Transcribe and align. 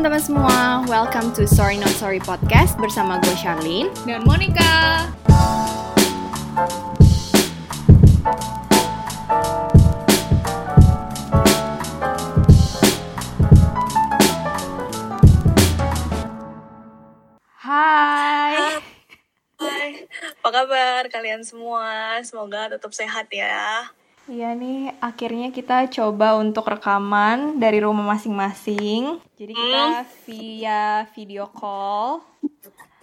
teman-teman 0.00 0.24
semua, 0.24 0.56
welcome 0.88 1.28
to 1.36 1.44
Sorry 1.44 1.76
Not 1.76 1.92
Sorry 2.00 2.24
Podcast 2.24 2.72
bersama 2.80 3.20
gue 3.20 3.36
Charlene 3.36 3.92
dan 4.08 4.24
Monica. 4.24 5.12
Hai. 17.60 18.80
Hai. 19.60 20.08
Apa 20.40 20.48
kabar 20.48 21.04
kalian 21.12 21.44
semua? 21.44 22.16
Semoga 22.24 22.72
tetap 22.72 22.96
sehat 22.96 23.28
ya. 23.28 23.92
Iya 24.30 24.54
nih, 24.54 24.94
akhirnya 25.02 25.50
kita 25.50 25.90
coba 25.90 26.38
untuk 26.38 26.70
rekaman 26.70 27.58
dari 27.58 27.82
rumah 27.82 28.14
masing-masing. 28.14 29.18
Jadi 29.34 29.50
kita 29.50 30.06
via 30.22 31.02
video 31.18 31.50
call. 31.50 32.22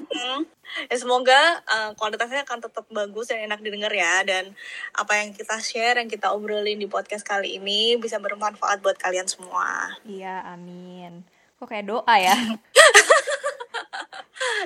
Hmm. 0.07 0.47
Ya 0.87 0.95
semoga 0.95 1.35
uh, 1.67 1.91
kualitasnya 1.99 2.47
akan 2.47 2.63
tetap 2.63 2.87
bagus 2.87 3.27
dan 3.27 3.43
enak 3.43 3.59
didengar 3.59 3.91
ya 3.91 4.23
dan 4.23 4.55
apa 4.95 5.19
yang 5.19 5.35
kita 5.35 5.59
share 5.59 5.99
yang 5.99 6.07
kita 6.07 6.31
obrolin 6.31 6.79
di 6.79 6.87
podcast 6.87 7.27
kali 7.27 7.59
ini 7.59 7.99
bisa 7.99 8.23
bermanfaat 8.23 8.79
buat 8.79 8.95
kalian 8.95 9.27
semua. 9.27 9.99
Iya, 10.07 10.47
amin. 10.47 11.27
Kok 11.59 11.67
kayak 11.67 11.91
doa 11.91 12.15
ya? 12.15 12.39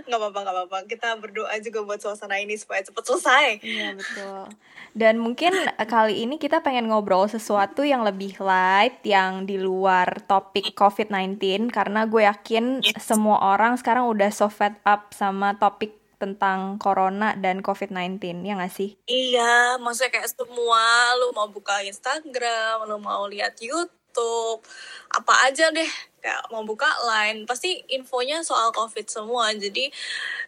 nggak 0.08 0.20
apa-apa 0.20 0.40
nggak 0.44 0.56
apa-apa 0.56 0.78
kita 0.88 1.10
berdoa 1.20 1.56
juga 1.64 1.80
buat 1.88 2.00
suasana 2.00 2.40
ini 2.40 2.60
supaya 2.60 2.84
cepat 2.84 3.04
selesai 3.08 3.48
iya 3.64 3.96
betul 3.96 4.52
dan 4.92 5.16
mungkin 5.24 5.56
eh, 5.56 5.88
kali 5.88 6.28
ini 6.28 6.36
kita 6.36 6.60
pengen 6.60 6.92
ngobrol 6.92 7.28
sesuatu 7.32 7.88
yang 7.88 8.04
lebih 8.04 8.36
light 8.44 9.00
yang 9.08 9.48
di 9.48 9.56
luar 9.56 10.20
topik 10.28 10.76
COVID-19 10.76 11.72
karena 11.72 12.04
gue 12.04 12.28
yakin 12.28 12.84
yes. 12.84 13.00
semua 13.00 13.40
orang 13.56 13.80
sekarang 13.80 14.12
udah 14.12 14.28
so 14.36 14.52
fed 14.52 14.76
up 14.84 15.16
sama 15.16 15.56
topik 15.56 15.96
tentang 16.22 16.78
corona 16.78 17.34
dan 17.34 17.66
COVID-19, 17.66 18.46
ya 18.46 18.54
gak 18.54 18.70
sih? 18.70 18.94
Iya, 19.10 19.82
maksudnya 19.82 20.22
kayak 20.22 20.30
semua, 20.30 21.18
lu 21.18 21.34
mau 21.34 21.50
buka 21.50 21.82
Instagram, 21.82 22.86
lu 22.86 23.02
mau 23.02 23.26
lihat 23.26 23.58
YouTube, 23.58 24.62
apa 25.10 25.50
aja 25.50 25.74
deh 25.74 26.11
kayak 26.22 26.48
mau 26.54 26.62
buka 26.62 26.88
line 27.10 27.44
pasti 27.50 27.82
infonya 27.92 28.46
soal 28.46 28.70
covid 28.72 29.10
semua. 29.10 29.52
Jadi 29.58 29.90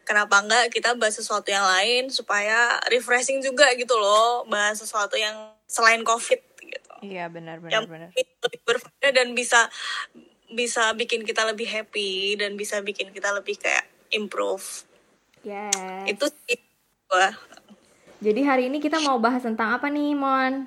kenapa 0.05 0.39
enggak 0.39 0.69
kita 0.69 0.93
bahas 0.93 1.17
sesuatu 1.17 1.49
yang 1.49 1.65
lain 1.65 2.13
supaya 2.13 2.77
refreshing 2.93 3.41
juga 3.41 3.73
gitu 3.73 3.97
loh 3.97 4.45
bahas 4.45 4.79
sesuatu 4.79 5.17
yang 5.17 5.51
selain 5.65 6.05
covid 6.05 6.39
gitu. 6.61 6.93
Iya 7.01 7.27
benar 7.27 7.59
benar 7.59 7.73
yang 7.73 7.85
benar. 7.89 8.09
lebih 8.13 8.59
berfaedah 8.63 9.11
dan 9.11 9.33
bisa 9.33 9.67
bisa 10.53 10.93
bikin 10.93 11.25
kita 11.25 11.43
lebih 11.49 11.65
happy 11.65 12.37
dan 12.37 12.53
bisa 12.53 12.79
bikin 12.85 13.09
kita 13.09 13.33
lebih 13.33 13.57
kayak 13.57 13.89
improve. 14.13 14.85
Yes. 15.43 16.07
itu 16.07 16.23
sih 16.47 16.55
gua. 17.11 17.35
Jadi 18.23 18.41
hari 18.47 18.71
ini 18.71 18.79
kita 18.79 19.03
mau 19.03 19.19
bahas 19.19 19.43
tentang 19.43 19.75
apa 19.75 19.91
nih 19.91 20.15
mon? 20.15 20.63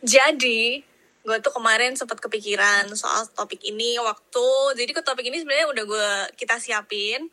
Jadi 0.00 0.80
gue 1.26 1.42
tuh 1.42 1.50
kemarin 1.50 1.98
sempat 1.98 2.22
kepikiran 2.22 2.86
soal 2.94 3.26
topik 3.34 3.58
ini 3.66 3.98
waktu 3.98 4.78
jadi 4.78 4.94
ke 4.94 5.02
topik 5.02 5.26
ini 5.26 5.42
sebenarnya 5.42 5.66
udah 5.74 5.84
gue 5.84 6.10
kita 6.38 6.62
siapin 6.62 7.26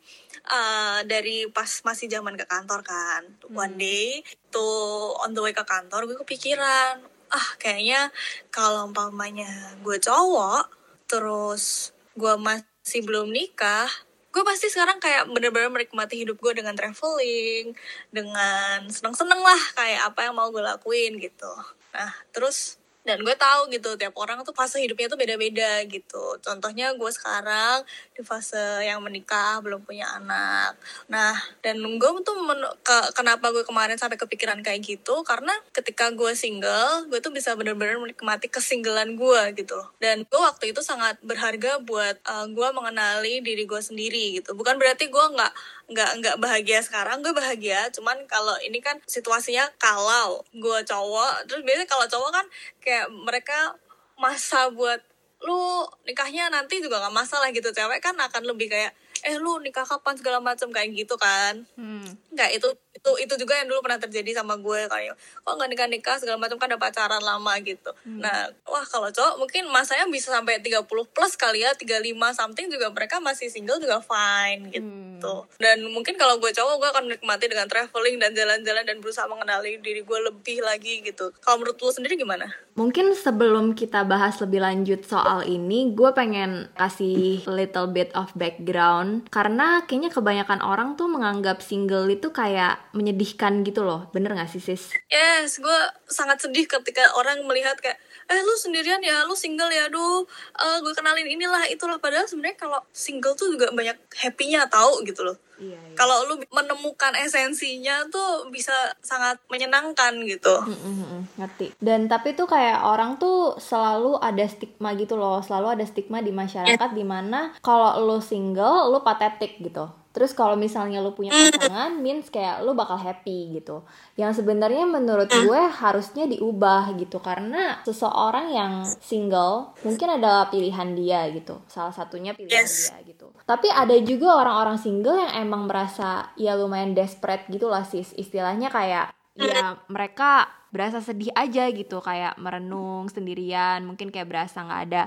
uh, 0.50 1.06
dari 1.06 1.46
pas 1.46 1.70
masih 1.86 2.10
zaman 2.10 2.34
ke 2.34 2.42
kantor 2.42 2.82
kan 2.82 3.22
hmm. 3.22 3.54
one 3.54 3.78
day 3.78 4.26
tuh 4.50 5.14
on 5.22 5.30
the 5.30 5.38
way 5.38 5.54
ke 5.54 5.62
kantor 5.62 6.10
gue 6.10 6.18
kepikiran 6.26 7.06
ah 7.30 7.48
kayaknya 7.62 8.10
kalau 8.50 8.90
umpamanya 8.90 9.78
gue 9.86 10.02
cowok 10.02 10.66
terus 11.06 11.94
gue 12.18 12.34
masih 12.34 13.06
belum 13.06 13.30
nikah 13.30 13.86
gue 14.34 14.42
pasti 14.42 14.66
sekarang 14.66 14.98
kayak 14.98 15.30
bener-bener 15.30 15.70
menikmati 15.70 16.18
hidup 16.18 16.42
gue 16.42 16.58
dengan 16.58 16.74
traveling 16.74 17.70
dengan 18.10 18.90
seneng-seneng 18.90 19.38
lah 19.38 19.62
kayak 19.78 20.10
apa 20.10 20.26
yang 20.26 20.34
mau 20.34 20.50
gue 20.50 20.58
lakuin 20.58 21.14
gitu 21.22 21.54
nah 21.94 22.10
terus 22.34 22.82
dan 23.04 23.20
gue 23.20 23.36
tahu 23.36 23.68
gitu 23.68 24.00
tiap 24.00 24.16
orang 24.16 24.40
tuh 24.42 24.56
fase 24.56 24.80
hidupnya 24.80 25.12
tuh 25.12 25.20
beda-beda 25.20 25.84
gitu. 25.84 26.40
Contohnya 26.40 26.96
gue 26.96 27.10
sekarang 27.12 27.84
di 28.16 28.24
fase 28.24 28.80
yang 28.80 29.04
menikah 29.04 29.60
belum 29.60 29.84
punya 29.84 30.08
anak. 30.16 30.80
Nah 31.12 31.36
dan 31.60 31.76
gue 31.78 32.10
tuh 32.24 32.36
ke, 32.80 32.96
kenapa 33.12 33.52
gue 33.52 33.62
kemarin 33.68 34.00
sampai 34.00 34.16
kepikiran 34.16 34.64
kayak 34.64 34.80
gitu? 34.80 35.20
Karena 35.20 35.52
ketika 35.76 36.08
gue 36.16 36.32
single 36.32 37.12
gue 37.12 37.20
tuh 37.20 37.30
bisa 37.30 37.52
bener-bener 37.52 38.00
menikmati 38.00 38.48
kesinggelan 38.48 39.20
gue 39.20 39.42
gitu. 39.60 39.76
Dan 40.00 40.24
gue 40.24 40.40
waktu 40.40 40.72
itu 40.72 40.80
sangat 40.80 41.20
berharga 41.20 41.84
buat 41.84 42.16
uh, 42.24 42.48
gue 42.48 42.68
mengenali 42.72 43.44
diri 43.44 43.68
gue 43.68 43.80
sendiri 43.84 44.40
gitu. 44.40 44.56
Bukan 44.56 44.80
berarti 44.80 45.12
gue 45.12 45.26
nggak 45.36 45.52
nggak 45.90 46.10
nggak 46.20 46.36
bahagia 46.40 46.80
sekarang 46.80 47.20
gue 47.20 47.34
bahagia. 47.36 47.88
Cuman 47.92 48.24
kalau 48.30 48.56
ini 48.64 48.80
kan 48.80 49.00
situasinya 49.04 49.68
kalau 49.76 50.40
gue 50.54 50.78
cowok 50.84 51.48
terus 51.48 51.62
biasanya 51.62 51.88
kalau 51.88 52.06
cowok 52.08 52.30
kan 52.32 52.46
kayak 52.80 53.06
mereka 53.12 53.76
masa 54.16 54.70
buat 54.70 55.02
lu 55.44 55.84
nikahnya 56.08 56.48
nanti 56.48 56.80
juga 56.80 57.04
nggak 57.04 57.16
masalah 57.16 57.52
gitu. 57.52 57.68
Cewek 57.70 58.00
kan 58.00 58.16
akan 58.16 58.42
lebih 58.48 58.72
kayak 58.72 58.92
eh 59.24 59.36
lu 59.40 59.56
nikah 59.60 59.84
kapan? 59.88 60.16
segala 60.20 60.38
macam 60.40 60.68
kayak 60.72 60.92
gitu 60.92 61.16
kan. 61.16 61.64
Hmm. 61.76 62.16
nggak 62.32 62.50
itu 62.60 62.68
itu 62.94 63.10
itu 63.20 63.34
juga 63.42 63.58
yang 63.58 63.66
dulu 63.66 63.82
pernah 63.82 63.98
terjadi 63.98 64.40
sama 64.40 64.54
gue 64.56 64.86
kayak 64.86 65.14
kok 65.18 65.54
nggak 65.54 65.70
nikah 65.70 65.88
nikah 65.90 66.16
segala 66.16 66.38
macam 66.38 66.56
kan 66.56 66.70
ada 66.70 66.78
pacaran 66.78 67.22
lama 67.22 67.52
gitu. 67.60 67.90
Hmm. 68.06 68.22
nah 68.22 68.48
wah 68.64 68.86
kalau 68.86 69.10
cowok 69.10 69.42
mungkin 69.42 69.66
masanya 69.68 70.06
bisa 70.08 70.30
sampai 70.30 70.62
30 70.62 70.86
plus 70.86 71.34
kali 71.34 71.66
ya 71.66 71.74
35 71.74 72.00
something 72.32 72.66
juga 72.70 72.88
mereka 72.94 73.18
masih 73.18 73.50
single 73.50 73.82
juga 73.82 73.98
fine 73.98 74.70
gitu. 74.70 75.34
Hmm. 75.44 75.48
dan 75.58 75.82
mungkin 75.90 76.14
kalau 76.14 76.38
gue 76.38 76.54
cowok 76.54 76.74
gue 76.78 76.88
akan 76.94 77.04
menikmati 77.10 77.46
dengan 77.50 77.66
traveling 77.66 78.16
dan 78.22 78.30
jalan-jalan 78.32 78.84
dan 78.86 78.96
berusaha 79.02 79.26
mengenali 79.26 79.76
diri 79.82 80.04
gue 80.04 80.18
lebih 80.30 80.62
lagi 80.62 81.02
gitu. 81.02 81.32
Kalau 81.42 81.60
menurut 81.60 81.80
lu 81.80 81.90
sendiri 81.90 82.14
gimana? 82.14 82.46
Mungkin 82.74 83.16
sebelum 83.16 83.72
kita 83.72 84.04
bahas 84.04 84.38
lebih 84.42 84.60
lanjut 84.60 85.06
soal 85.06 85.46
ini 85.46 85.94
gue 85.96 86.10
pengen 86.12 86.68
kasih 86.76 87.40
little 87.48 87.88
bit 87.90 88.12
of 88.12 88.30
background. 88.36 89.26
Karena 89.32 89.82
kayaknya 89.88 90.10
kebanyakan 90.12 90.60
orang 90.60 90.94
tuh 91.00 91.08
menganggap 91.08 91.64
single 91.64 92.06
itu 92.12 92.30
kayak 92.30 92.83
menyedihkan 92.94 93.66
gitu 93.66 93.82
loh. 93.82 94.08
Bener 94.14 94.32
gak 94.32 94.48
sih 94.48 94.62
sis? 94.62 94.94
Yes, 95.10 95.58
gue 95.58 95.80
sangat 96.06 96.40
sedih 96.40 96.64
ketika 96.70 97.12
orang 97.18 97.42
melihat 97.44 97.76
kayak 97.82 97.98
eh 98.30 98.40
lu 98.40 98.54
sendirian 98.56 99.02
ya? 99.04 99.26
Lu 99.28 99.36
single 99.36 99.68
ya? 99.68 99.90
Aduh 99.90 100.24
uh, 100.56 100.78
gue 100.80 100.92
kenalin 100.96 101.26
inilah 101.26 101.66
itulah. 101.68 101.98
Padahal 101.98 102.24
sebenarnya 102.24 102.56
kalau 102.56 102.80
single 102.94 103.34
tuh 103.34 103.52
juga 103.52 103.68
banyak 103.74 103.98
happynya 104.16 104.64
tahu 104.70 105.04
gitu 105.04 105.26
loh. 105.26 105.36
Iya, 105.54 105.78
iya. 105.78 105.94
kalau 105.94 106.26
lu 106.26 106.34
menemukan 106.50 107.14
esensinya 107.14 108.02
tuh 108.10 108.50
bisa 108.50 108.74
sangat 108.98 109.38
menyenangkan 109.46 110.18
gitu. 110.26 110.50
Mm 110.66 110.74
-hmm, 110.74 111.20
ngerti. 111.38 111.66
Dan 111.78 112.10
tapi 112.10 112.34
tuh 112.34 112.50
kayak 112.50 112.82
orang 112.82 113.22
tuh 113.22 113.54
selalu 113.62 114.18
ada 114.18 114.42
stigma 114.50 114.98
gitu 114.98 115.14
loh. 115.14 115.38
Selalu 115.46 115.78
ada 115.78 115.84
stigma 115.86 116.18
di 116.18 116.34
masyarakat 116.34 116.90
yeah. 116.90 116.98
di 116.98 117.04
mana 117.06 117.54
kalau 117.62 118.02
lu 118.02 118.18
single 118.18 118.90
lu 118.90 119.06
patetik 119.06 119.62
gitu 119.62 120.03
Terus 120.14 120.30
kalau 120.30 120.54
misalnya 120.54 121.02
lu 121.02 121.10
punya 121.10 121.34
pasangan, 121.34 121.98
means 121.98 122.30
kayak 122.30 122.62
lu 122.62 122.70
bakal 122.70 122.94
happy 122.94 123.58
gitu. 123.58 123.82
Yang 124.14 124.40
sebenarnya 124.40 124.86
menurut 124.86 125.26
gue 125.26 125.60
harusnya 125.74 126.30
diubah 126.30 126.94
gitu 126.94 127.18
karena 127.18 127.82
seseorang 127.82 128.54
yang 128.54 128.72
single 129.02 129.74
mungkin 129.82 130.14
adalah 130.14 130.54
pilihan 130.54 130.94
dia 130.94 131.26
gitu. 131.34 131.58
Salah 131.66 131.90
satunya 131.90 132.30
pilihan 132.30 132.62
yes. 132.62 132.94
dia 132.94 133.10
gitu. 133.10 133.34
Tapi 133.42 133.66
ada 133.66 133.98
juga 134.06 134.38
orang-orang 134.38 134.78
single 134.78 135.18
yang 135.18 135.50
emang 135.50 135.66
merasa 135.66 136.30
ya 136.38 136.54
lumayan 136.54 136.94
desperate 136.94 137.50
gitu 137.50 137.66
lah 137.66 137.82
sis. 137.82 138.14
Istilahnya 138.14 138.70
kayak 138.70 139.10
ya 139.34 139.82
mereka 139.90 140.46
berasa 140.70 141.02
sedih 141.02 141.34
aja 141.34 141.66
gitu 141.74 141.98
kayak 141.98 142.38
merenung 142.38 143.10
sendirian, 143.10 143.82
mungkin 143.82 144.14
kayak 144.14 144.30
berasa 144.30 144.62
nggak 144.62 144.82
ada 144.90 145.02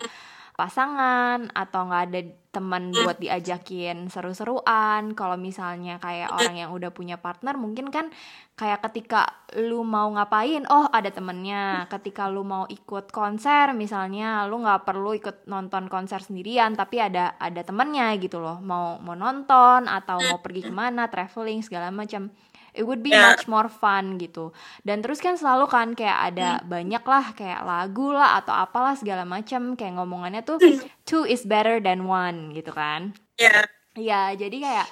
pasangan 0.57 1.53
atau 1.53 1.85
nggak 1.85 2.03
ada 2.09 2.21
teman 2.49 2.89
buat 2.89 3.21
diajakin 3.21 4.09
seru-seruan. 4.09 5.13
Kalau 5.13 5.37
misalnya 5.37 6.01
kayak 6.01 6.33
orang 6.33 6.57
yang 6.57 6.73
udah 6.73 6.89
punya 6.89 7.21
partner 7.21 7.53
mungkin 7.61 7.93
kan 7.93 8.09
kayak 8.57 8.81
ketika 8.89 9.45
lu 9.61 9.85
mau 9.85 10.09
ngapain 10.09 10.65
oh 10.65 10.89
ada 10.89 11.13
temennya. 11.13 11.85
Ketika 11.93 12.25
lu 12.25 12.41
mau 12.41 12.65
ikut 12.65 13.13
konser 13.13 13.77
misalnya 13.77 14.49
lu 14.49 14.57
nggak 14.65 14.89
perlu 14.89 15.13
ikut 15.13 15.45
nonton 15.45 15.85
konser 15.85 16.25
sendirian 16.25 16.73
tapi 16.73 16.97
ada 16.97 17.37
ada 17.37 17.61
temennya 17.61 18.17
gitu 18.17 18.41
loh. 18.41 18.57
Mau 18.57 18.97
mau 18.97 19.13
nonton 19.13 19.85
atau 19.85 20.17
mau 20.17 20.41
pergi 20.41 20.65
ke 20.65 20.73
mana 20.73 21.05
traveling 21.05 21.61
segala 21.61 21.93
macam 21.93 22.33
it 22.77 22.85
would 22.85 23.01
be 23.01 23.09
yeah. 23.09 23.33
much 23.33 23.49
more 23.49 23.65
fun 23.65 24.21
gitu 24.21 24.53
dan 24.85 25.01
terus 25.01 25.17
kan 25.17 25.33
selalu 25.33 25.65
kan 25.65 25.97
kayak 25.97 26.33
ada 26.33 26.61
hmm. 26.61 26.69
banyak 26.69 27.03
lah 27.03 27.25
kayak 27.33 27.61
lagu 27.65 28.13
lah 28.13 28.37
atau 28.37 28.53
apalah 28.53 28.93
segala 28.93 29.25
macam 29.25 29.73
kayak 29.73 29.97
ngomongannya 29.97 30.45
tuh 30.45 30.61
two 31.09 31.25
is 31.25 31.41
better 31.43 31.81
than 31.81 32.05
one 32.05 32.53
gitu 32.53 32.69
kan 32.69 33.17
ya 33.35 33.49
yeah. 33.49 33.65
ya 33.97 34.21
jadi 34.37 34.57
kayak 34.61 34.87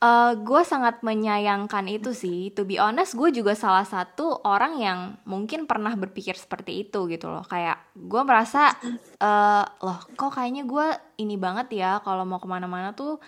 Uh, 0.00 0.32
gue 0.32 0.64
sangat 0.64 1.04
menyayangkan 1.04 1.84
itu 1.84 2.16
sih. 2.16 2.48
To 2.56 2.64
be 2.64 2.80
honest, 2.80 3.12
gue 3.12 3.28
juga 3.36 3.52
salah 3.52 3.84
satu 3.84 4.40
orang 4.48 4.80
yang 4.80 5.20
mungkin 5.28 5.68
pernah 5.68 5.92
berpikir 5.92 6.40
seperti 6.40 6.88
itu 6.88 7.04
gitu 7.04 7.28
loh. 7.28 7.44
Kayak 7.44 7.84
gue 7.92 8.22
merasa, 8.24 8.72
uh, 9.20 9.64
loh 9.84 10.00
kok 10.16 10.32
kayaknya 10.32 10.64
gue 10.64 10.86
ini 11.20 11.36
banget 11.36 11.84
ya 11.84 12.00
kalau 12.00 12.24
mau 12.24 12.40
ke 12.40 12.48
mana-mana 12.48 12.96
tuh 12.96 13.20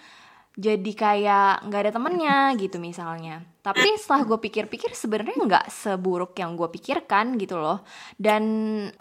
jadi 0.52 0.92
kayak 0.92 1.64
nggak 1.64 1.80
ada 1.88 1.92
temennya 1.96 2.52
gitu 2.60 2.76
misalnya. 2.76 3.40
Tapi 3.62 3.94
setelah 3.94 4.26
gue 4.26 4.38
pikir-pikir 4.42 4.92
sebenarnya 4.92 5.38
nggak 5.38 5.66
seburuk 5.70 6.36
yang 6.36 6.58
gue 6.58 6.68
pikirkan 6.68 7.38
gitu 7.40 7.56
loh. 7.56 7.80
Dan 8.18 8.44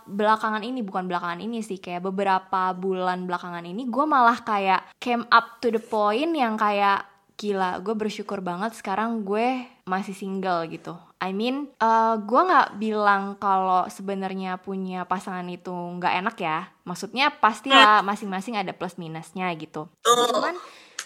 belakangan 0.07 0.63
ini 0.63 0.79
bukan 0.85 1.09
belakangan 1.11 1.43
ini 1.43 1.59
sih 1.59 1.81
kayak 1.81 2.07
beberapa 2.07 2.71
bulan 2.77 3.27
belakangan 3.27 3.65
ini 3.67 3.89
gue 3.89 4.05
malah 4.07 4.39
kayak 4.45 4.95
came 5.01 5.27
up 5.33 5.59
to 5.59 5.73
the 5.73 5.81
point 5.81 6.31
yang 6.31 6.55
kayak 6.55 7.03
gila 7.41 7.81
gue 7.81 7.97
bersyukur 7.97 8.37
banget 8.45 8.77
sekarang 8.77 9.25
gue 9.25 9.65
masih 9.89 10.13
single 10.13 10.69
gitu. 10.69 10.93
I 11.17 11.33
mean 11.33 11.73
uh, 11.81 12.21
gue 12.21 12.41
nggak 12.41 12.77
bilang 12.77 13.35
kalau 13.41 13.89
sebenarnya 13.89 14.61
punya 14.61 15.09
pasangan 15.09 15.45
itu 15.49 15.73
nggak 15.73 16.13
enak 16.21 16.35
ya. 16.37 16.69
Maksudnya 16.85 17.33
pastilah 17.41 18.05
masing-masing 18.05 18.61
ada 18.61 18.71
plus 18.77 18.95
minusnya 19.01 19.49
gitu. 19.57 19.89
Cuman 20.05 20.53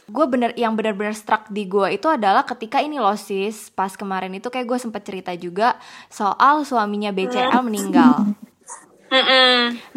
gue 0.06 0.26
bener 0.30 0.54
yang 0.54 0.78
bener-bener 0.78 1.18
struck 1.18 1.50
di 1.50 1.66
gue 1.66 1.98
itu 1.98 2.06
adalah 2.06 2.46
ketika 2.46 2.82
ini 2.82 3.02
loh 3.02 3.18
sis. 3.18 3.74
Pas 3.74 3.94
kemarin 3.98 4.34
itu 4.38 4.50
kayak 4.54 4.68
gue 4.70 4.80
sempet 4.80 5.02
cerita 5.02 5.34
juga 5.34 5.78
soal 6.08 6.62
suaminya 6.62 7.10
BCL 7.10 7.62
meninggal. 7.66 8.38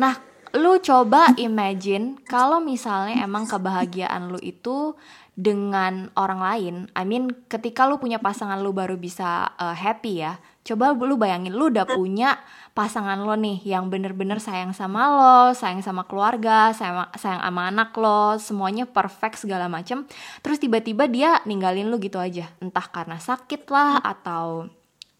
Nah 0.00 0.14
lu 0.56 0.80
coba 0.80 1.36
imagine 1.36 2.16
kalau 2.24 2.56
misalnya 2.56 3.20
emang 3.20 3.44
kebahagiaan 3.44 4.32
lu 4.32 4.40
itu 4.40 4.96
dengan 5.38 6.10
orang 6.18 6.40
lain 6.42 6.74
I 6.98 7.06
mean 7.06 7.30
ketika 7.46 7.86
lu 7.86 8.02
punya 8.02 8.18
pasangan 8.18 8.58
lu 8.58 8.74
baru 8.74 8.98
bisa 8.98 9.54
uh, 9.54 9.70
happy 9.70 10.26
ya 10.26 10.42
coba 10.66 10.90
lu 10.92 11.14
bayangin 11.14 11.54
lu 11.54 11.70
udah 11.70 11.86
punya 11.86 12.42
pasangan 12.78 13.18
lo 13.26 13.34
nih 13.34 13.58
yang 13.66 13.90
bener-bener 13.90 14.38
sayang 14.38 14.70
sama 14.70 15.10
lo, 15.10 15.50
sayang 15.50 15.82
sama 15.82 16.06
keluarga, 16.06 16.70
sayang, 16.70 17.10
sayang 17.18 17.42
sama 17.42 17.74
anak 17.74 17.90
lo, 17.98 18.38
semuanya 18.38 18.86
perfect 18.86 19.42
segala 19.42 19.66
macem. 19.66 20.06
Terus 20.46 20.62
tiba-tiba 20.62 21.10
dia 21.10 21.42
ninggalin 21.42 21.90
lo 21.90 21.98
gitu 21.98 22.22
aja, 22.22 22.46
entah 22.62 22.86
karena 22.86 23.18
sakit 23.18 23.66
lah 23.66 23.98
atau 23.98 24.70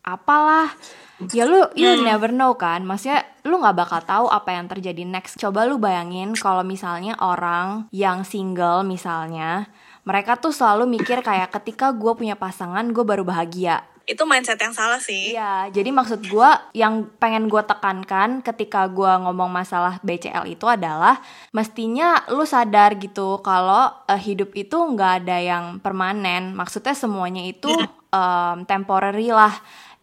apalah. 0.07 0.71
Ya 1.35 1.51
lu 1.51 1.67
you 1.75 1.91
hmm. 1.91 2.07
never 2.07 2.31
know 2.31 2.55
kan, 2.55 2.87
maksudnya 2.87 3.27
lu 3.43 3.59
nggak 3.59 3.75
bakal 3.75 4.01
tahu 4.07 4.27
apa 4.31 4.55
yang 4.55 4.71
terjadi 4.71 5.03
next. 5.03 5.35
Coba 5.43 5.67
lu 5.67 5.83
bayangin 5.83 6.39
kalau 6.39 6.63
misalnya 6.63 7.19
orang 7.19 7.91
yang 7.91 8.23
single 8.23 8.87
misalnya, 8.87 9.67
mereka 10.09 10.41
tuh 10.41 10.57
selalu 10.57 10.89
mikir 10.89 11.21
kayak 11.21 11.53
ketika 11.61 11.93
gue 11.93 12.17
punya 12.17 12.33
pasangan 12.33 12.89
gue 12.89 13.05
baru 13.05 13.29
bahagia 13.29 13.85
itu 14.09 14.25
mindset 14.25 14.57
yang 14.57 14.73
salah 14.73 14.97
sih. 14.97 15.37
Iya, 15.37 15.69
jadi 15.69 15.93
maksud 15.93 16.33
gue 16.33 16.51
yang 16.73 17.13
pengen 17.21 17.45
gue 17.45 17.61
tekankan 17.61 18.41
ketika 18.41 18.89
gue 18.89 19.13
ngomong 19.21 19.53
masalah 19.53 20.01
BCL 20.01 20.49
itu 20.49 20.65
adalah 20.65 21.21
mestinya 21.53 22.25
lu 22.33 22.49
sadar 22.49 22.97
gitu 22.97 23.45
kalau 23.45 23.93
uh, 24.09 24.17
hidup 24.17 24.57
itu 24.57 24.81
nggak 24.81 25.13
ada 25.23 25.37
yang 25.45 25.65
permanen. 25.85 26.57
Maksudnya 26.57 26.97
semuanya 26.97 27.45
itu 27.45 27.69
um, 28.09 28.65
temporary 28.65 29.29
lah 29.29 29.53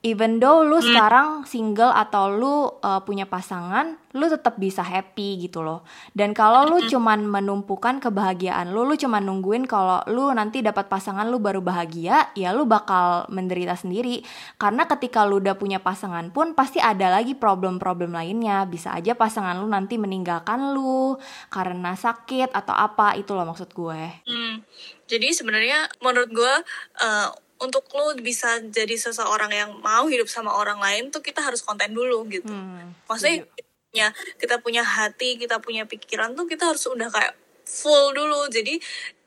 even 0.05 0.37
though 0.37 0.61
lu 0.61 0.77
hmm. 0.77 0.85
sekarang 0.85 1.27
single 1.49 1.89
atau 1.89 2.29
lu 2.29 2.69
uh, 2.77 3.01
punya 3.01 3.25
pasangan, 3.25 3.97
lu 4.13 4.29
tetap 4.29 4.61
bisa 4.61 4.85
happy 4.85 5.41
gitu 5.41 5.65
loh. 5.65 5.81
Dan 6.13 6.37
kalau 6.37 6.69
lu 6.69 6.77
hmm. 6.77 6.93
cuman 6.93 7.25
menumpukan 7.25 7.97
kebahagiaan 7.97 8.69
lu, 8.69 8.85
lu 8.85 8.93
cuman 8.93 9.25
nungguin 9.25 9.65
kalau 9.65 10.05
lu 10.05 10.29
nanti 10.29 10.61
dapat 10.61 10.85
pasangan 10.85 11.25
lu 11.25 11.41
baru 11.41 11.65
bahagia, 11.65 12.29
ya 12.37 12.53
lu 12.53 12.69
bakal 12.69 13.25
menderita 13.33 13.73
sendiri. 13.73 14.21
Karena 14.61 14.85
ketika 14.85 15.25
lu 15.25 15.41
udah 15.41 15.57
punya 15.57 15.81
pasangan 15.81 16.29
pun 16.29 16.53
pasti 16.53 16.77
ada 16.77 17.09
lagi 17.09 17.33
problem-problem 17.33 18.13
lainnya. 18.13 18.69
Bisa 18.69 18.93
aja 18.93 19.17
pasangan 19.17 19.57
lu 19.57 19.65
nanti 19.65 19.97
meninggalkan 19.97 20.77
lu 20.77 21.17
karena 21.49 21.97
sakit 21.97 22.53
atau 22.53 22.77
apa, 22.77 23.17
itu 23.17 23.33
loh 23.33 23.49
maksud 23.49 23.73
gue. 23.73 24.21
Hmm. 24.29 24.61
Jadi 25.09 25.33
sebenarnya 25.33 25.89
menurut 26.01 26.29
gue 26.29 26.53
uh, 27.01 27.29
untuk 27.59 27.87
lo 27.95 28.11
bisa 28.19 28.59
jadi 28.67 28.95
seseorang 28.99 29.51
yang 29.51 29.71
mau 29.79 30.05
hidup 30.11 30.27
sama 30.27 30.51
orang 30.51 30.79
lain 30.79 31.07
tuh 31.07 31.23
kita 31.23 31.39
harus 31.39 31.63
konten 31.63 31.95
dulu 31.95 32.27
gitu. 32.27 32.51
Hmm, 32.51 32.91
maksudnya 33.07 33.47
iya. 33.95 34.11
kita 34.35 34.59
punya 34.59 34.83
hati 34.83 35.39
kita 35.39 35.63
punya 35.63 35.87
pikiran 35.87 36.35
tuh 36.35 36.43
kita 36.43 36.67
harus 36.67 36.83
udah 36.87 37.07
kayak 37.07 37.33
full 37.63 38.11
dulu. 38.11 38.51
Jadi 38.51 38.79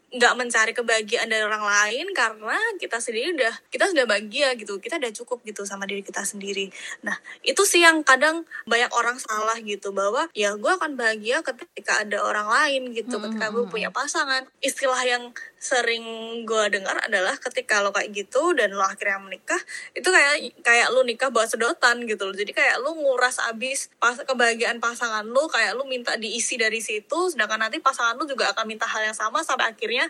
nggak 0.08 0.34
mencari 0.40 0.72
kebahagiaan 0.72 1.28
dari 1.28 1.44
orang 1.44 1.60
lain 1.60 2.08
karena 2.16 2.56
kita 2.80 2.96
sendiri 2.96 3.36
udah 3.36 3.54
kita 3.68 3.92
sudah 3.92 4.08
bahagia 4.08 4.56
gitu. 4.56 4.80
Kita 4.80 4.96
udah 4.96 5.12
cukup 5.12 5.44
gitu 5.44 5.68
sama 5.68 5.84
diri 5.84 6.00
kita 6.00 6.24
sendiri. 6.24 6.72
Nah 7.04 7.16
itu 7.44 7.60
sih 7.68 7.84
yang 7.84 8.00
kadang 8.00 8.48
banyak 8.64 8.88
orang 8.96 9.20
salah 9.20 9.60
gitu 9.60 9.92
bahwa 9.92 10.32
ya 10.32 10.56
gue 10.56 10.72
akan 10.80 10.96
bahagia 10.96 11.44
ketika 11.44 12.04
ada 12.04 12.24
orang 12.24 12.48
lain 12.48 12.96
gitu 12.96 13.20
hmm, 13.20 13.24
ketika 13.28 13.52
gue 13.52 13.64
hmm, 13.68 13.72
punya 13.72 13.88
hmm. 13.92 13.98
pasangan. 14.00 14.42
Istilah 14.64 15.02
yang 15.04 15.24
sering 15.58 16.02
gue 16.46 16.64
dengar 16.70 16.94
adalah 17.02 17.34
ketika 17.36 17.82
lo 17.82 17.90
kayak 17.90 18.14
gitu 18.14 18.54
dan 18.54 18.70
lo 18.74 18.86
akhirnya 18.86 19.18
menikah 19.18 19.58
itu 19.90 20.06
kayak 20.06 20.54
kayak 20.62 20.88
lo 20.94 21.02
nikah 21.02 21.34
buat 21.34 21.50
sedotan 21.50 22.06
gitu 22.06 22.30
loh. 22.30 22.34
Jadi 22.34 22.54
kayak 22.54 22.78
lo 22.78 22.94
nguras 22.94 23.42
abis 23.50 23.90
pas 23.98 24.14
kebahagiaan 24.14 24.78
pasangan 24.78 25.26
lo 25.26 25.50
kayak 25.50 25.74
lo 25.74 25.82
minta 25.84 26.14
diisi 26.14 26.54
dari 26.54 26.78
situ 26.78 27.34
sedangkan 27.34 27.66
nanti 27.66 27.82
pasangan 27.82 28.14
lo 28.14 28.24
juga 28.24 28.54
akan 28.54 28.64
minta 28.70 28.86
hal 28.86 29.10
yang 29.10 29.16
sama 29.18 29.42
sampai 29.42 29.74
akhirnya 29.74 30.06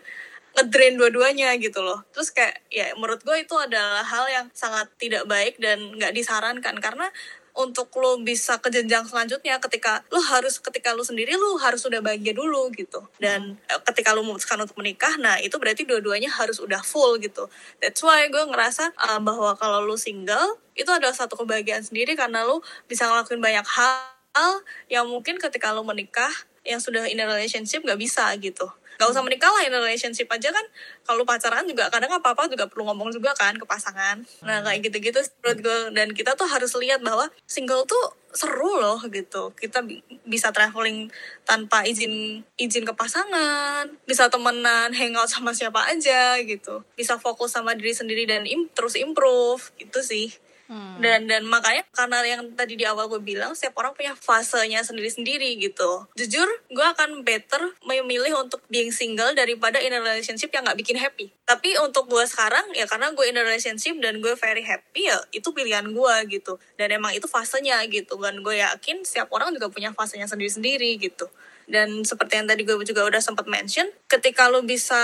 ngedrain 0.56 0.98
dua-duanya 0.98 1.54
gitu 1.60 1.80
loh. 1.84 2.02
Terus 2.10 2.34
kayak 2.34 2.66
ya 2.72 2.90
menurut 2.96 3.22
gue 3.22 3.36
itu 3.38 3.54
adalah 3.54 4.02
hal 4.02 4.26
yang 4.26 4.46
sangat 4.56 4.90
tidak 4.98 5.28
baik 5.30 5.60
dan 5.62 5.94
nggak 5.94 6.12
disarankan. 6.16 6.76
Karena 6.82 7.06
untuk 7.58 7.90
lo 7.98 8.22
bisa 8.22 8.62
ke 8.62 8.70
jenjang 8.70 9.02
selanjutnya 9.02 9.58
ketika 9.58 10.06
lo 10.14 10.22
harus 10.22 10.62
ketika 10.62 10.94
lo 10.94 11.02
sendiri 11.02 11.34
lo 11.34 11.58
harus 11.58 11.82
sudah 11.82 11.98
bahagia 11.98 12.30
dulu 12.30 12.70
gitu 12.70 13.02
dan 13.18 13.58
hmm. 13.58 13.82
ketika 13.82 14.14
lo 14.14 14.22
memutuskan 14.22 14.62
untuk 14.62 14.78
menikah 14.78 15.18
nah 15.18 15.42
itu 15.42 15.58
berarti 15.58 15.82
dua-duanya 15.82 16.30
harus 16.30 16.62
udah 16.62 16.78
full 16.86 17.18
gitu 17.18 17.50
that's 17.82 17.98
why 18.06 18.30
gue 18.30 18.44
ngerasa 18.46 18.94
uh, 18.94 19.18
bahwa 19.18 19.58
kalau 19.58 19.82
lo 19.82 19.98
single 19.98 20.62
itu 20.78 20.86
adalah 20.86 21.10
satu 21.10 21.34
kebahagiaan 21.34 21.82
sendiri 21.82 22.14
karena 22.14 22.46
lo 22.46 22.62
bisa 22.86 23.10
ngelakuin 23.10 23.42
banyak 23.42 23.66
hal 23.66 24.62
yang 24.86 25.10
mungkin 25.10 25.42
ketika 25.42 25.74
lo 25.74 25.82
menikah 25.82 26.30
yang 26.62 26.78
sudah 26.78 27.10
in 27.10 27.18
a 27.18 27.26
relationship 27.26 27.82
nggak 27.82 27.98
bisa 27.98 28.30
gitu 28.38 28.70
gak 28.98 29.14
usah 29.14 29.22
menikah 29.22 29.46
lah 29.46 29.62
in 29.62 29.70
a 29.70 29.78
relationship 29.78 30.26
aja 30.26 30.50
kan 30.50 30.66
kalau 31.06 31.22
pacaran 31.22 31.62
juga 31.70 31.86
kadang 31.86 32.10
apa 32.10 32.34
apa 32.34 32.50
juga 32.50 32.66
perlu 32.66 32.90
ngomong 32.90 33.14
juga 33.14 33.30
kan 33.38 33.54
ke 33.54 33.62
pasangan. 33.62 34.26
Nah 34.42 34.66
kayak 34.66 34.90
gitu 34.90 34.98
gitu 34.98 35.22
menurut 35.40 35.58
gue 35.62 35.78
dan 35.94 36.08
kita 36.10 36.34
tuh 36.34 36.50
harus 36.50 36.74
lihat 36.74 36.98
bahwa 37.00 37.30
single 37.46 37.86
tuh 37.86 38.18
seru 38.34 38.82
loh 38.82 38.98
gitu. 39.06 39.54
Kita 39.54 39.86
bisa 40.26 40.50
traveling 40.50 41.14
tanpa 41.46 41.86
izin 41.86 42.42
izin 42.58 42.82
ke 42.82 42.92
pasangan 42.92 43.86
bisa 44.02 44.26
temenan 44.26 44.90
hangout 44.90 45.30
sama 45.30 45.54
siapa 45.54 45.86
aja 45.86 46.34
gitu. 46.42 46.82
Bisa 46.98 47.22
fokus 47.22 47.54
sama 47.54 47.78
diri 47.78 47.94
sendiri 47.94 48.26
dan 48.26 48.44
im 48.50 48.66
terus 48.74 48.98
improve 48.98 49.70
itu 49.78 50.02
sih 50.02 50.34
Hmm. 50.68 51.00
Dan 51.00 51.24
dan 51.24 51.48
makanya 51.48 51.80
karena 51.96 52.20
yang 52.28 52.52
tadi 52.52 52.76
di 52.76 52.84
awal 52.84 53.08
gue 53.08 53.24
bilang 53.24 53.56
setiap 53.56 53.80
orang 53.80 53.96
punya 53.96 54.12
fasenya 54.12 54.84
sendiri-sendiri 54.84 55.56
gitu. 55.56 56.04
Jujur, 56.12 56.44
gue 56.68 56.86
akan 56.92 57.24
better 57.24 57.72
memilih 57.88 58.36
untuk 58.36 58.60
being 58.68 58.92
single 58.92 59.32
daripada 59.32 59.80
in 59.80 59.96
a 59.96 60.00
relationship 60.04 60.52
yang 60.52 60.68
gak 60.68 60.76
bikin 60.76 61.00
happy. 61.00 61.32
Tapi 61.48 61.80
untuk 61.80 62.12
gue 62.12 62.20
sekarang 62.28 62.68
ya 62.76 62.84
karena 62.84 63.16
gue 63.16 63.24
in 63.24 63.40
a 63.40 63.42
relationship 63.42 63.96
dan 64.04 64.20
gue 64.20 64.36
very 64.36 64.60
happy 64.60 65.08
ya 65.08 65.16
itu 65.32 65.48
pilihan 65.56 65.88
gue 65.88 66.14
gitu. 66.28 66.60
Dan 66.76 66.92
emang 66.92 67.16
itu 67.16 67.24
fasenya 67.24 67.80
gitu. 67.88 68.20
Dan 68.20 68.44
gue 68.44 68.60
yakin 68.60 69.08
setiap 69.08 69.32
orang 69.32 69.56
juga 69.56 69.72
punya 69.72 69.96
fasenya 69.96 70.28
sendiri-sendiri 70.28 71.00
gitu 71.00 71.32
dan 71.68 72.00
seperti 72.00 72.40
yang 72.40 72.48
tadi 72.48 72.64
gue 72.64 72.74
juga 72.80 73.04
udah 73.04 73.20
sempat 73.20 73.44
mention 73.44 73.84
ketika 74.08 74.48
lo 74.48 74.64
bisa 74.64 74.96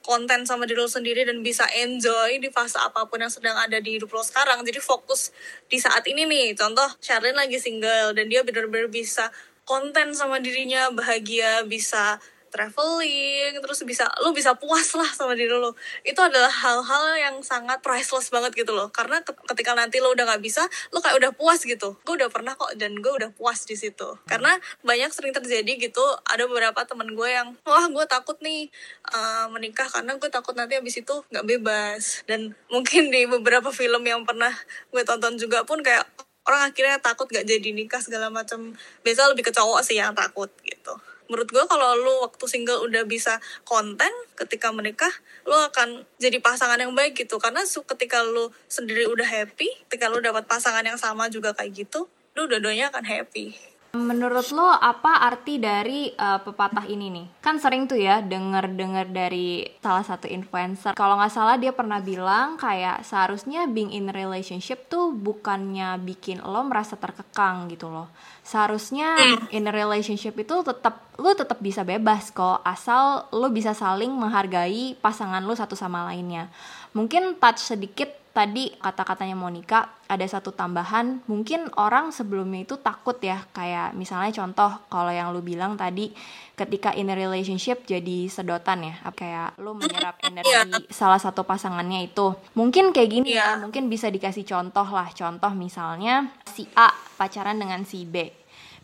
konten 0.00 0.48
sama 0.48 0.64
diri 0.64 0.80
lo 0.80 0.88
sendiri 0.88 1.28
dan 1.28 1.44
bisa 1.44 1.68
enjoy 1.76 2.40
di 2.40 2.48
fase 2.48 2.80
apa 2.80 3.04
pun 3.04 3.20
yang 3.20 3.28
sedang 3.28 3.54
ada 3.54 3.76
di 3.76 4.00
hidup 4.00 4.08
lo 4.16 4.24
sekarang 4.24 4.64
jadi 4.64 4.80
fokus 4.80 5.30
di 5.68 5.76
saat 5.76 6.08
ini 6.08 6.24
nih. 6.24 6.56
Contoh 6.56 6.88
Charlene 7.04 7.36
lagi 7.36 7.60
single 7.60 8.16
dan 8.16 8.32
dia 8.32 8.40
benar-benar 8.40 8.88
bisa 8.88 9.28
konten 9.68 10.16
sama 10.16 10.40
dirinya 10.40 10.88
bahagia 10.88 11.66
bisa 11.68 12.16
traveling 12.56 13.60
terus 13.60 13.84
bisa 13.84 14.08
lu 14.24 14.32
bisa 14.32 14.56
puas 14.56 14.96
lah 14.96 15.06
sama 15.12 15.36
diri 15.36 15.52
lu. 15.52 15.76
Itu 16.00 16.24
adalah 16.24 16.48
hal-hal 16.48 17.04
yang 17.20 17.36
sangat 17.44 17.84
priceless 17.84 18.32
banget 18.32 18.56
gitu 18.56 18.72
loh. 18.72 18.88
Karena 18.88 19.20
ketika 19.20 19.76
nanti 19.76 20.00
lo 20.00 20.16
udah 20.16 20.24
nggak 20.24 20.40
bisa 20.40 20.64
lo 20.96 21.04
kayak 21.04 21.20
udah 21.20 21.32
puas 21.36 21.60
gitu. 21.60 22.00
Gue 22.08 22.16
udah 22.16 22.32
pernah 22.32 22.56
kok 22.56 22.72
dan 22.80 22.96
gue 22.96 23.12
udah 23.12 23.28
puas 23.36 23.68
di 23.68 23.76
situ. 23.76 24.16
Karena 24.24 24.56
banyak 24.80 25.12
sering 25.12 25.36
terjadi 25.36 25.76
gitu 25.76 26.04
ada 26.24 26.48
beberapa 26.48 26.88
temen 26.88 27.12
gue 27.12 27.28
yang 27.28 27.52
wah 27.68 27.86
gue 27.92 28.04
takut 28.08 28.40
nih 28.40 28.72
uh, 29.12 29.52
menikah 29.52 29.86
karena 29.92 30.16
gue 30.16 30.30
takut 30.32 30.56
nanti 30.56 30.80
habis 30.80 30.96
itu 30.96 31.14
nggak 31.28 31.44
bebas. 31.44 32.24
Dan 32.24 32.56
mungkin 32.72 33.12
di 33.12 33.28
beberapa 33.28 33.68
film 33.68 34.00
yang 34.08 34.24
pernah 34.24 34.50
gue 34.88 35.02
tonton 35.04 35.36
juga 35.36 35.68
pun 35.68 35.84
kayak 35.84 36.08
orang 36.46 36.70
akhirnya 36.70 36.96
takut 37.02 37.26
gak 37.26 37.42
jadi 37.42 37.74
nikah 37.74 37.98
segala 37.98 38.30
macam 38.30 38.72
biasa 39.02 39.34
lebih 39.34 39.50
ke 39.50 39.52
cowok 39.52 39.82
sih 39.82 39.98
yang 39.98 40.14
takut 40.14 40.48
gitu 40.62 40.94
menurut 41.26 41.48
gue 41.50 41.64
kalau 41.66 41.98
lu 41.98 42.14
waktu 42.26 42.44
single 42.46 42.86
udah 42.86 43.04
bisa 43.06 43.38
konten 43.66 44.10
ketika 44.38 44.70
menikah 44.70 45.10
lu 45.46 45.54
akan 45.54 46.06
jadi 46.18 46.38
pasangan 46.38 46.78
yang 46.78 46.92
baik 46.94 47.18
gitu. 47.18 47.38
Karena 47.38 47.62
ketika 47.66 48.22
lu 48.22 48.50
sendiri 48.66 49.06
udah 49.10 49.26
happy 49.26 49.68
ketika 49.90 50.10
lu 50.10 50.22
dapat 50.22 50.46
pasangan 50.46 50.82
yang 50.82 50.98
sama 50.98 51.26
juga 51.30 51.54
kayak 51.54 51.86
gitu 51.86 52.06
lu 52.36 52.44
dua-duanya 52.44 52.92
akan 52.92 53.04
happy 53.08 53.56
Menurut 53.96 54.52
lo 54.52 54.68
apa 54.68 55.24
arti 55.24 55.56
dari 55.56 56.12
uh, 56.12 56.44
pepatah 56.44 56.84
ini 56.84 57.08
nih? 57.08 57.26
Kan 57.40 57.56
sering 57.56 57.88
tuh 57.88 57.96
ya 57.96 58.20
denger-denger 58.20 59.08
dari 59.08 59.64
salah 59.80 60.04
satu 60.04 60.28
influencer. 60.28 60.92
Kalau 60.92 61.16
nggak 61.16 61.32
salah 61.32 61.56
dia 61.56 61.72
pernah 61.72 62.04
bilang 62.04 62.60
kayak 62.60 63.00
seharusnya 63.08 63.64
being 63.64 63.96
in 63.96 64.12
relationship 64.12 64.92
tuh 64.92 65.16
bukannya 65.16 65.96
bikin 66.04 66.44
lo 66.44 66.60
merasa 66.68 67.00
terkekang 67.00 67.72
gitu 67.72 67.88
loh. 67.88 68.12
Seharusnya 68.44 69.16
in 69.50 69.66
a 69.66 69.72
relationship 69.72 70.36
itu 70.36 70.54
tetap 70.62 71.02
lo 71.16 71.32
tetap 71.32 71.58
bisa 71.64 71.82
bebas 71.82 72.30
kok 72.30 72.60
asal 72.62 73.26
lo 73.32 73.48
bisa 73.48 73.72
saling 73.72 74.12
menghargai 74.12 74.94
pasangan 75.00 75.40
lo 75.42 75.56
satu 75.56 75.72
sama 75.72 76.04
lainnya. 76.12 76.52
Mungkin 76.92 77.40
touch 77.40 77.72
sedikit 77.72 78.25
tadi 78.36 78.68
kata-katanya 78.76 79.32
Monica 79.32 79.96
ada 80.12 80.28
satu 80.28 80.52
tambahan 80.52 81.24
mungkin 81.24 81.72
orang 81.80 82.12
sebelumnya 82.12 82.68
itu 82.68 82.76
takut 82.76 83.16
ya 83.24 83.40
kayak 83.56 83.96
misalnya 83.96 84.28
contoh 84.36 84.68
kalau 84.92 85.08
yang 85.08 85.32
lu 85.32 85.40
bilang 85.40 85.80
tadi 85.80 86.12
ketika 86.52 86.92
in 86.92 87.08
a 87.08 87.16
relationship 87.16 87.88
jadi 87.88 88.28
sedotan 88.28 88.92
ya 88.92 88.94
kayak 89.16 89.56
lu 89.56 89.72
menyerap 89.72 90.20
energi 90.20 90.52
yeah. 90.52 90.68
salah 90.92 91.16
satu 91.16 91.48
pasangannya 91.48 92.12
itu 92.12 92.36
mungkin 92.52 92.92
kayak 92.92 93.08
gini 93.08 93.32
yeah. 93.32 93.56
ya 93.56 93.64
mungkin 93.64 93.88
bisa 93.88 94.12
dikasih 94.12 94.44
contoh 94.44 94.84
lah 94.84 95.08
contoh 95.16 95.56
misalnya 95.56 96.28
si 96.52 96.68
A 96.76 96.92
pacaran 97.16 97.56
dengan 97.56 97.88
si 97.88 98.04
B 98.04 98.28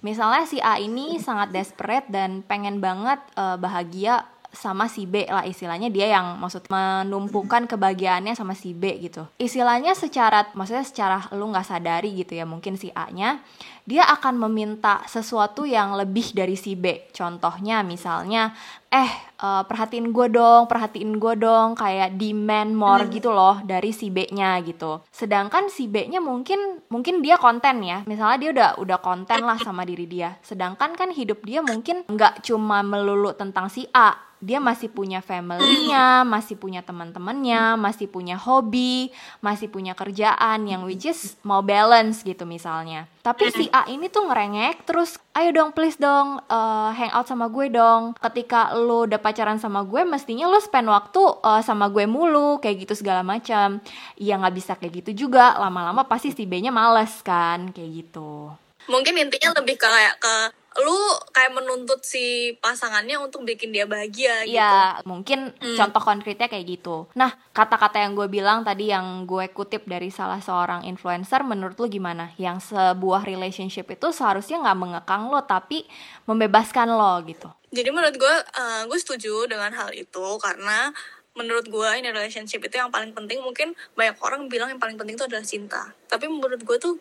misalnya 0.01 0.49
si 0.49 0.65
A 0.65 0.81
ini 0.81 1.21
sangat 1.21 1.53
desperate 1.53 2.09
dan 2.09 2.41
pengen 2.41 2.81
banget 2.81 3.21
uh, 3.37 3.61
bahagia 3.61 4.25
sama 4.53 4.87
si 4.87 5.09
B 5.09 5.25
lah. 5.27 5.49
Istilahnya 5.49 5.89
dia 5.89 6.13
yang 6.13 6.37
maksud 6.39 6.69
menumpukan 6.69 7.65
kebahagiaannya 7.65 8.37
sama 8.37 8.53
si 8.53 8.77
B 8.77 9.01
gitu. 9.01 9.25
Istilahnya 9.41 9.97
secara 9.97 10.53
maksudnya 10.53 10.85
secara 10.85 11.17
lu 11.33 11.49
nggak 11.49 11.67
sadari 11.67 12.13
gitu 12.13 12.37
ya 12.37 12.45
mungkin 12.45 12.77
si 12.77 12.93
A 12.93 13.09
nya 13.11 13.41
dia 13.83 14.07
akan 14.07 14.39
meminta 14.47 15.03
sesuatu 15.11 15.67
yang 15.67 15.99
lebih 15.99 16.37
dari 16.37 16.55
si 16.55 16.79
B. 16.79 17.11
Contohnya 17.11 17.83
misalnya 17.83 18.55
eh 18.93 19.09
uh, 19.41 19.65
perhatiin 19.65 20.13
gue 20.13 20.29
dong 20.29 20.69
perhatiin 20.69 21.17
gue 21.17 21.35
dong 21.41 21.73
kayak 21.75 22.15
demand 22.21 22.77
more 22.77 23.09
hmm. 23.09 23.13
gitu 23.17 23.33
loh 23.33 23.59
dari 23.65 23.91
si 23.91 24.13
B 24.13 24.29
nya 24.31 24.61
gitu. 24.63 25.03
Sedangkan 25.11 25.73
si 25.73 25.89
B 25.89 26.07
nya 26.07 26.21
mungkin 26.21 26.85
mungkin 26.93 27.25
dia 27.25 27.41
konten 27.41 27.83
ya. 27.83 28.05
Misalnya 28.05 28.39
dia 28.39 28.51
udah 28.53 28.71
udah 28.79 28.99
konten 29.01 29.43
lah 29.43 29.57
sama 29.59 29.83
diri 29.89 30.05
dia. 30.05 30.37
Sedangkan 30.45 30.95
kan 30.95 31.11
hidup 31.11 31.43
dia 31.43 31.65
mungkin 31.65 32.05
nggak 32.07 32.45
cuma 32.47 32.85
melulu 32.85 33.33
tentang 33.33 33.73
si 33.73 33.89
A 33.91 34.32
dia 34.43 34.59
masih 34.59 34.91
punya 34.91 35.23
family-nya, 35.23 36.27
masih 36.27 36.59
punya 36.59 36.83
teman-temannya, 36.83 37.79
masih 37.79 38.11
punya 38.11 38.35
hobi, 38.35 39.15
masih 39.39 39.71
punya 39.71 39.95
kerjaan 39.95 40.67
yang 40.67 40.83
which 40.83 41.07
is 41.07 41.39
mau 41.47 41.63
balance 41.63 42.27
gitu 42.27 42.43
misalnya. 42.43 43.07
Tapi 43.23 43.55
si 43.55 43.71
A 43.71 43.87
ini 43.87 44.11
tuh 44.11 44.27
ngerengek 44.27 44.83
terus, 44.83 45.15
ayo 45.39 45.55
dong 45.55 45.71
please 45.71 45.95
dong 45.95 46.43
uh, 46.51 46.91
hang 46.91 47.15
out 47.15 47.31
sama 47.31 47.47
gue 47.47 47.71
dong. 47.71 48.19
Ketika 48.19 48.75
lo 48.75 49.07
udah 49.07 49.23
pacaran 49.23 49.63
sama 49.63 49.87
gue, 49.87 50.03
mestinya 50.03 50.51
lo 50.51 50.59
spend 50.59 50.91
waktu 50.91 51.23
uh, 51.23 51.63
sama 51.63 51.87
gue 51.87 52.03
mulu, 52.11 52.59
kayak 52.59 52.83
gitu 52.83 52.99
segala 52.99 53.23
macam. 53.23 53.79
Iya 54.19 54.43
nggak 54.43 54.55
bisa 54.59 54.75
kayak 54.75 55.07
gitu 55.07 55.31
juga, 55.31 55.55
lama-lama 55.55 56.03
pasti 56.03 56.35
si 56.35 56.51
B-nya 56.51 56.75
males 56.75 57.23
kan, 57.23 57.71
kayak 57.71 57.91
gitu. 57.95 58.51
Mungkin 58.91 59.15
intinya 59.15 59.55
lebih 59.63 59.79
kayak 59.79 60.19
ke 60.19 60.35
lu 60.81 60.97
kayak 61.37 61.53
menuntut 61.53 62.01
si 62.01 62.57
pasangannya 62.65 63.21
untuk 63.21 63.45
bikin 63.45 63.77
dia 63.77 63.85
bahagia 63.85 64.49
gitu. 64.49 64.57
Iya, 64.57 65.05
mungkin 65.05 65.53
hmm. 65.53 65.77
contoh 65.77 66.01
konkretnya 66.01 66.49
kayak 66.49 66.81
gitu. 66.81 67.13
Nah, 67.13 67.37
kata-kata 67.53 68.01
yang 68.01 68.17
gue 68.17 68.29
bilang 68.33 68.65
tadi 68.65 68.89
yang 68.89 69.29
gue 69.29 69.53
kutip 69.53 69.85
dari 69.85 70.09
salah 70.09 70.41
seorang 70.41 70.89
influencer, 70.89 71.45
menurut 71.45 71.77
lu 71.77 71.93
gimana? 71.93 72.33
Yang 72.41 72.73
sebuah 72.73 73.29
relationship 73.29 73.93
itu 73.93 74.09
seharusnya 74.17 74.65
nggak 74.65 74.79
mengekang 74.81 75.29
lo, 75.29 75.45
tapi 75.45 75.85
membebaskan 76.25 76.89
lo 76.89 77.21
gitu. 77.29 77.53
Jadi 77.73 77.89
menurut 77.93 78.17
gue, 78.17 78.37
uh, 78.57 78.83
gue 78.89 78.99
setuju 79.01 79.45
dengan 79.49 79.73
hal 79.77 79.93
itu 79.93 80.25
karena 80.41 80.93
menurut 81.33 81.65
gue 81.65 81.89
ini 81.97 82.13
relationship 82.13 82.61
itu 82.61 82.77
yang 82.77 82.93
paling 82.93 83.17
penting 83.17 83.41
mungkin 83.41 83.73
banyak 83.97 84.21
orang 84.21 84.53
bilang 84.53 84.69
yang 84.69 84.81
paling 84.81 85.01
penting 85.01 85.17
itu 85.17 85.25
adalah 85.25 85.41
cinta 85.41 85.89
tapi 86.05 86.29
menurut 86.29 86.61
gue 86.61 86.77
tuh 86.77 87.01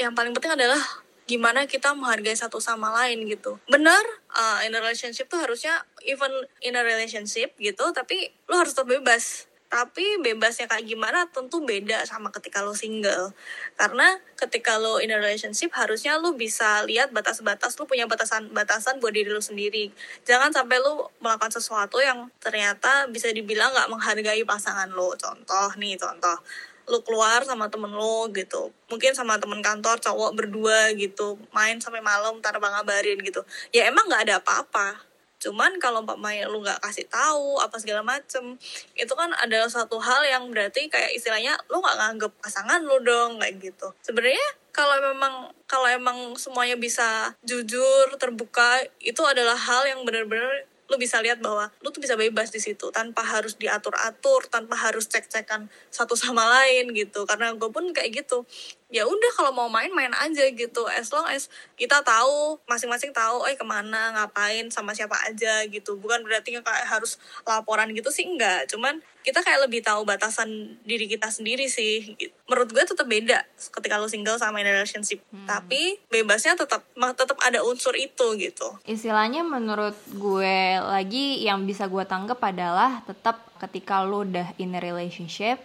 yang 0.00 0.16
paling 0.16 0.32
penting 0.32 0.56
adalah 0.56 0.80
gimana 1.28 1.68
kita 1.68 1.92
menghargai 1.92 2.32
satu 2.32 2.56
sama 2.56 2.88
lain 3.04 3.28
gitu. 3.28 3.60
Benar 3.68 4.00
uh, 4.32 4.64
in 4.64 4.72
a 4.72 4.80
relationship 4.80 5.28
tuh 5.28 5.36
harusnya 5.36 5.84
even 6.08 6.32
in 6.64 6.72
a 6.72 6.82
relationship 6.82 7.52
gitu 7.60 7.92
tapi 7.92 8.32
lo 8.48 8.64
harus 8.64 8.72
tetap 8.72 8.88
bebas. 8.88 9.44
Tapi 9.68 10.16
bebasnya 10.24 10.64
kayak 10.64 10.88
gimana 10.88 11.28
tentu 11.28 11.60
beda 11.60 12.00
sama 12.08 12.32
ketika 12.32 12.64
lo 12.64 12.72
single. 12.72 13.36
Karena 13.76 14.16
ketika 14.40 14.80
lo 14.80 14.96
in 14.96 15.12
a 15.12 15.20
relationship 15.20 15.76
harusnya 15.76 16.16
lo 16.16 16.32
bisa 16.32 16.88
lihat 16.88 17.12
batas-batas 17.12 17.76
lo 17.76 17.84
punya 17.84 18.08
batasan-batasan 18.08 18.96
buat 18.96 19.12
diri 19.12 19.28
lo 19.28 19.44
sendiri. 19.44 19.92
Jangan 20.24 20.56
sampai 20.56 20.80
lo 20.80 21.12
melakukan 21.20 21.52
sesuatu 21.52 22.00
yang 22.00 22.32
ternyata 22.40 23.12
bisa 23.12 23.28
dibilang 23.28 23.68
nggak 23.76 23.92
menghargai 23.92 24.40
pasangan 24.48 24.88
lo. 24.88 25.12
Contoh 25.20 25.68
nih 25.76 26.00
contoh 26.00 26.40
lu 26.88 27.04
keluar 27.04 27.44
sama 27.44 27.68
temen 27.68 27.92
lu 27.92 28.28
gitu. 28.32 28.72
Mungkin 28.88 29.12
sama 29.12 29.36
temen 29.36 29.60
kantor 29.60 30.00
cowok 30.00 30.34
berdua 30.34 30.92
gitu. 30.96 31.36
Main 31.52 31.78
sampai 31.78 32.00
malam 32.00 32.40
tanpa 32.40 32.72
ngabarin 32.72 33.20
gitu. 33.20 33.44
Ya 33.70 33.86
emang 33.86 34.08
nggak 34.08 34.28
ada 34.28 34.34
apa-apa. 34.40 35.08
Cuman 35.38 35.78
kalau 35.78 36.02
Pak 36.02 36.18
Maya 36.18 36.50
lu 36.50 36.58
nggak 36.58 36.82
kasih 36.82 37.06
tahu 37.06 37.62
apa 37.62 37.78
segala 37.78 38.02
macem 38.02 38.58
itu 38.98 39.12
kan 39.14 39.30
adalah 39.38 39.70
satu 39.70 40.02
hal 40.02 40.26
yang 40.26 40.50
berarti 40.50 40.90
kayak 40.90 41.14
istilahnya 41.14 41.54
lu 41.70 41.78
nggak 41.78 41.94
nganggep 41.94 42.32
pasangan 42.42 42.82
lu 42.82 42.98
dong 43.06 43.38
kayak 43.38 43.62
gitu. 43.62 43.94
Sebenarnya 44.02 44.46
kalau 44.74 44.98
memang 44.98 45.54
kalau 45.70 45.86
emang 45.86 46.34
semuanya 46.34 46.74
bisa 46.74 47.38
jujur 47.46 48.18
terbuka 48.18 48.82
itu 48.98 49.22
adalah 49.22 49.54
hal 49.54 49.86
yang 49.86 50.02
benar-benar 50.02 50.66
lu 50.88 50.96
bisa 50.96 51.20
lihat 51.20 51.38
bahwa 51.44 51.68
lu 51.84 51.92
tuh 51.92 52.00
bisa 52.00 52.16
bebas 52.16 52.48
di 52.48 52.58
situ 52.58 52.88
tanpa 52.88 53.20
harus 53.20 53.60
diatur-atur 53.60 54.48
tanpa 54.48 54.74
harus 54.74 55.04
cek-cekan 55.04 55.68
satu 55.92 56.16
sama 56.16 56.48
lain 56.48 56.96
gitu. 56.96 57.28
Karena 57.28 57.52
gue 57.52 57.68
pun 57.68 57.92
kayak 57.92 58.24
gitu. 58.24 58.48
Ya 58.88 59.04
udah 59.04 59.30
kalau 59.36 59.52
mau 59.52 59.68
main 59.68 59.92
main 59.92 60.10
aja 60.16 60.48
gitu. 60.48 60.88
As 60.88 61.12
long 61.12 61.28
as 61.28 61.52
kita 61.76 62.00
tahu 62.00 62.56
masing-masing 62.64 63.12
tahu 63.12 63.44
eh 63.44 63.54
ke 63.54 63.64
mana 63.68 64.16
ngapain 64.16 64.72
sama 64.72 64.96
siapa 64.96 65.14
aja 65.28 65.60
gitu. 65.68 66.00
Bukan 66.00 66.24
berarti 66.24 66.56
kayak 66.56 66.88
harus 66.88 67.20
laporan 67.44 67.92
gitu 67.92 68.08
sih 68.08 68.24
enggak 68.24 68.68
cuman 68.72 69.00
kita 69.28 69.44
kayak 69.44 69.68
lebih 69.68 69.84
tahu 69.84 70.08
batasan 70.08 70.80
diri 70.88 71.04
kita 71.04 71.28
sendiri 71.28 71.68
sih. 71.68 72.16
Menurut 72.48 72.72
gue 72.72 72.80
tetap 72.80 73.04
beda 73.04 73.44
ketika 73.76 74.00
lu 74.00 74.08
single 74.08 74.40
sama 74.40 74.64
in 74.64 74.72
relationship. 74.72 75.20
Hmm. 75.28 75.44
tapi 75.44 76.00
bebasnya 76.08 76.56
tetap 76.56 76.80
tetap 76.96 77.36
ada 77.44 77.60
unsur 77.60 77.92
itu 77.98 78.38
gitu. 78.40 78.68
Istilahnya 78.88 79.44
menurut 79.44 79.96
gue 80.16 80.80
lagi 80.80 81.44
yang 81.44 81.68
bisa 81.68 81.84
gue 81.84 82.04
tanggap 82.08 82.40
adalah 82.40 83.04
tetap 83.04 83.44
ketika 83.60 84.00
lu 84.06 84.24
udah 84.24 84.56
in 84.56 84.72
a 84.72 84.80
relationship 84.80 85.60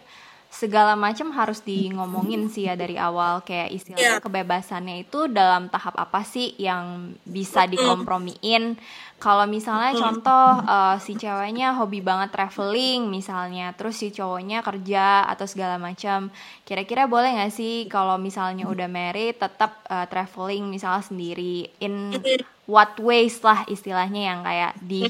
segala 0.53 0.93
macam 0.93 1.33
harus 1.33 1.65
di 1.65 1.89
ngomongin 1.89 2.45
sih 2.45 2.69
ya 2.69 2.77
dari 2.77 2.93
awal. 2.93 3.41
Kayak 3.41 3.73
istilahnya 3.73 4.21
yeah. 4.21 4.21
kebebasannya 4.21 5.01
itu 5.01 5.25
dalam 5.25 5.65
tahap 5.73 5.97
apa 5.97 6.21
sih 6.21 6.53
yang 6.61 7.17
bisa 7.25 7.65
dikompromiin? 7.65 8.77
Kalau 9.17 9.49
misalnya 9.49 9.97
contoh 9.97 10.47
uh, 10.67 10.99
si 11.01 11.17
ceweknya 11.17 11.73
hobi 11.79 12.03
banget 12.03 12.35
traveling 12.35 13.07
misalnya 13.07 13.71
terus 13.73 13.97
si 13.97 14.11
cowoknya 14.11 14.59
kerja 14.61 15.25
atau 15.25 15.47
segala 15.47 15.79
macam 15.79 16.27
kira-kira 16.67 17.07
boleh 17.07 17.31
nggak 17.31 17.53
sih 17.55 17.87
kalau 17.87 18.19
misalnya 18.19 18.67
udah 18.67 18.91
married 18.91 19.39
tetap 19.39 19.79
uh, 19.89 20.05
traveling 20.05 20.69
misalnya 20.69 21.01
sendiri? 21.01 21.71
In 21.81 22.13
what 22.63 22.95
ways 23.03 23.43
lah 23.43 23.67
istilahnya 23.67 24.21
yang 24.31 24.39
kayak 24.39 24.71
di 24.79 25.03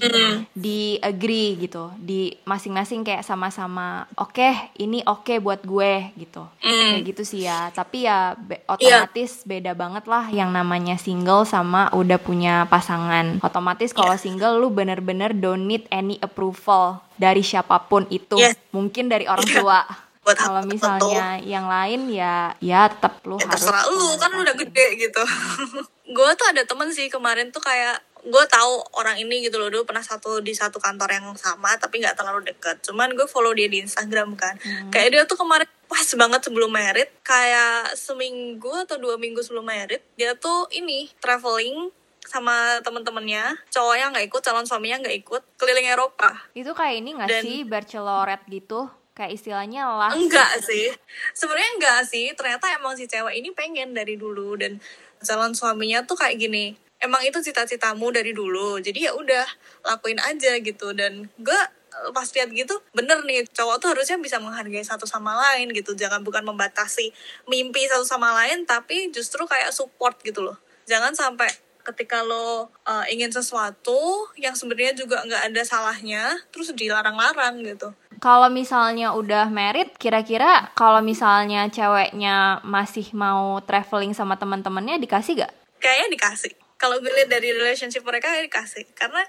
di 0.57 0.97
agree 0.97 1.53
gitu 1.61 1.93
di 2.01 2.33
masing-masing 2.49 3.05
kayak 3.05 3.21
sama-sama 3.21 4.09
oke 4.17 4.33
okay, 4.33 4.73
ini 4.81 5.05
oke 5.05 5.21
okay 5.21 5.37
buat 5.37 5.61
gue 5.61 6.09
gitu 6.17 6.41
mm. 6.65 6.97
kayak 6.97 7.03
gitu 7.13 7.21
sih 7.21 7.45
ya 7.45 7.69
tapi 7.69 8.09
ya 8.09 8.33
be 8.33 8.57
otomatis 8.65 9.45
yeah. 9.45 9.45
beda 9.45 9.71
banget 9.77 10.03
lah 10.09 10.25
yang 10.33 10.49
namanya 10.49 10.97
single 10.97 11.45
sama 11.45 11.93
udah 11.93 12.17
punya 12.17 12.65
pasangan 12.73 13.37
otomatis 13.45 13.93
kalau 13.93 14.17
yeah. 14.17 14.23
single 14.23 14.57
lu 14.57 14.73
bener-bener 14.73 15.37
don't 15.37 15.69
need 15.69 15.85
any 15.93 16.17
approval 16.25 17.05
dari 17.21 17.45
siapa 17.45 17.85
pun 17.85 18.09
itu 18.09 18.41
yeah. 18.41 18.57
mungkin 18.73 19.13
dari 19.13 19.29
orang 19.29 19.45
tua 19.45 19.85
buat 20.23 20.39
kalau 20.39 20.63
misalnya 20.63 21.35
betul. 21.35 21.51
yang 21.51 21.67
lain 21.67 22.07
ya 22.07 22.55
ya 22.63 22.87
tetap 22.87 23.19
lu 23.27 23.35
ya, 23.35 23.43
harus 23.43 23.59
terserah 23.59 23.85
lu 23.91 24.07
kan 24.15 24.29
lu 24.31 24.39
udah 24.47 24.55
gede 24.55 24.85
gitu 24.95 25.23
gue 26.03 26.29
tuh 26.35 26.47
ada 26.51 26.63
temen 26.67 26.91
sih 26.91 27.07
kemarin 27.07 27.49
tuh 27.49 27.63
kayak 27.63 28.03
gue 28.23 28.45
tahu 28.47 28.73
orang 28.95 29.19
ini 29.19 29.43
gitu 29.43 29.59
loh. 29.59 29.67
Dulu 29.67 29.83
pernah 29.83 30.03
satu 30.03 30.39
di 30.39 30.55
satu 30.55 30.79
kantor 30.79 31.11
yang 31.11 31.27
sama 31.35 31.75
tapi 31.75 31.99
nggak 31.99 32.15
terlalu 32.15 32.51
deket. 32.51 32.79
Cuman 32.83 33.11
gue 33.15 33.27
follow 33.27 33.51
dia 33.51 33.67
di 33.67 33.83
Instagram 33.83 34.35
kan. 34.39 34.55
Hmm. 34.63 34.91
kayak 34.91 35.09
dia 35.11 35.23
tuh 35.27 35.35
kemarin 35.35 35.67
pas 35.87 36.07
banget 36.17 36.41
sebelum 36.41 36.71
merit 36.73 37.11
kayak 37.21 37.93
seminggu 37.93 38.71
atau 38.87 38.97
dua 38.97 39.19
minggu 39.21 39.45
sebelum 39.45 39.67
merit 39.67 40.01
dia 40.17 40.33
tuh 40.33 40.65
ini 40.71 41.11
traveling 41.19 41.91
sama 42.23 42.79
temen-temennya. 42.79 43.59
Cowoknya 43.67 44.15
nggak 44.15 44.25
ikut 44.31 44.41
calon 44.41 44.63
suaminya 44.63 45.03
nggak 45.03 45.17
ikut 45.27 45.43
keliling 45.59 45.91
Eropa. 45.91 46.31
Itu 46.55 46.71
kayak 46.71 46.95
ini 47.03 47.09
nggak 47.19 47.29
Dan- 47.29 47.43
sih 47.43 47.57
bachelorette 47.67 48.47
gitu? 48.47 48.87
Kayak 49.13 49.37
istilahnya 49.37 49.85
lah 49.85 50.09
enggak 50.15 50.57
sih. 50.65 50.89
Sebenarnya 51.37 51.69
enggak 51.77 51.99
sih. 52.09 52.33
Ternyata 52.33 52.73
emang 52.73 52.97
si 52.97 53.05
cewek 53.05 53.37
ini 53.37 53.53
pengen 53.53 53.93
dari 53.93 54.17
dulu. 54.17 54.57
Dan 54.57 54.81
calon 55.23 55.55
suaminya 55.55 56.03
tuh 56.03 56.19
kayak 56.19 56.37
gini 56.37 56.77
emang 57.03 57.19
itu 57.27 57.35
cita-citamu 57.43 58.15
dari 58.15 58.31
dulu 58.31 58.79
jadi 58.79 59.11
ya 59.11 59.13
udah 59.13 59.45
lakuin 59.83 60.23
aja 60.23 60.55
gitu. 60.63 60.95
Dan 60.95 61.27
gue 61.35 61.61
eh, 61.91 62.09
pas 62.15 62.25
lihat 62.31 62.49
gitu 62.55 62.79
bener 62.95 63.19
nih 63.27 63.43
cowok 63.51 63.83
tuh 63.83 63.91
harusnya 63.91 64.15
bisa 64.17 64.39
menghargai 64.39 64.81
satu 64.81 65.03
sama 65.03 65.35
lain 65.35 65.75
gitu. 65.75 65.91
Jangan 65.93 66.23
bukan 66.23 66.47
membatasi 66.47 67.11
mimpi 67.51 67.83
satu 67.91 68.07
sama 68.07 68.31
lain 68.31 68.63
tapi 68.63 69.11
justru 69.11 69.43
kayak 69.43 69.75
support 69.75 70.15
gitu 70.23 70.41
loh. 70.41 70.55
Jangan 70.87 71.11
sampai 71.11 71.51
ketika 71.83 72.23
lo 72.23 72.71
uh, 72.87 73.05
ingin 73.11 73.27
sesuatu 73.27 74.31
yang 74.39 74.55
sebenarnya 74.55 74.95
juga 74.95 75.19
nggak 75.19 75.51
ada 75.51 75.61
salahnya 75.67 76.23
terus 76.47 76.71
dilarang-larang 76.71 77.59
gitu 77.59 77.91
Kalau 78.21 78.51
misalnya 78.51 79.15
udah 79.15 79.47
married, 79.47 79.93
kira-kira 79.95 80.73
kalau 80.75 80.99
misalnya 80.99 81.69
ceweknya 81.71 82.59
masih 82.67 83.07
mau 83.15 83.61
traveling 83.63 84.11
sama 84.11 84.35
teman-temannya 84.35 84.99
dikasih 84.99 85.45
gak? 85.45 85.53
kayaknya 85.83 86.07
dikasih. 86.15 86.53
Kalau 86.79 86.99
gue 87.03 87.11
lihat 87.11 87.27
dari 87.27 87.51
relationship 87.51 88.07
mereka 88.07 88.31
kayaknya 88.31 88.47
dikasih. 88.47 88.87
Karena 88.95 89.19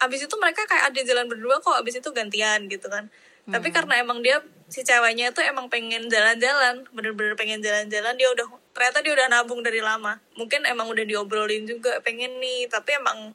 abis 0.00 0.24
itu 0.24 0.34
mereka 0.40 0.64
kayak 0.64 0.88
ada 0.88 1.00
jalan 1.04 1.28
berdua 1.28 1.60
kok 1.60 1.76
abis 1.76 2.00
itu 2.00 2.08
gantian 2.16 2.64
gitu 2.72 2.88
kan. 2.88 3.12
Tapi 3.48 3.72
karena 3.72 3.96
emang 4.04 4.20
dia 4.20 4.44
si 4.68 4.84
ceweknya 4.84 5.32
itu 5.32 5.40
emang 5.40 5.72
pengen 5.72 6.04
jalan-jalan 6.12 6.84
bener-bener 6.92 7.32
pengen 7.32 7.64
jalan-jalan 7.64 8.12
dia 8.20 8.28
udah 8.28 8.44
ternyata 8.76 9.00
dia 9.00 9.12
udah 9.16 9.26
nabung 9.32 9.64
dari 9.64 9.80
lama. 9.80 10.20
Mungkin 10.36 10.68
emang 10.68 10.92
udah 10.92 11.04
diobrolin 11.08 11.64
juga 11.64 11.96
pengen 12.04 12.36
nih 12.44 12.68
tapi 12.68 13.00
emang 13.00 13.32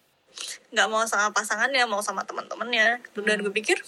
nggak 0.69 0.87
mau 0.89 1.01
sama 1.09 1.33
pasangannya 1.33 1.81
mau 1.89 2.05
sama 2.05 2.21
teman-temannya. 2.29 3.01
Dan 3.25 3.41
gue 3.41 3.53
pikir 3.53 3.81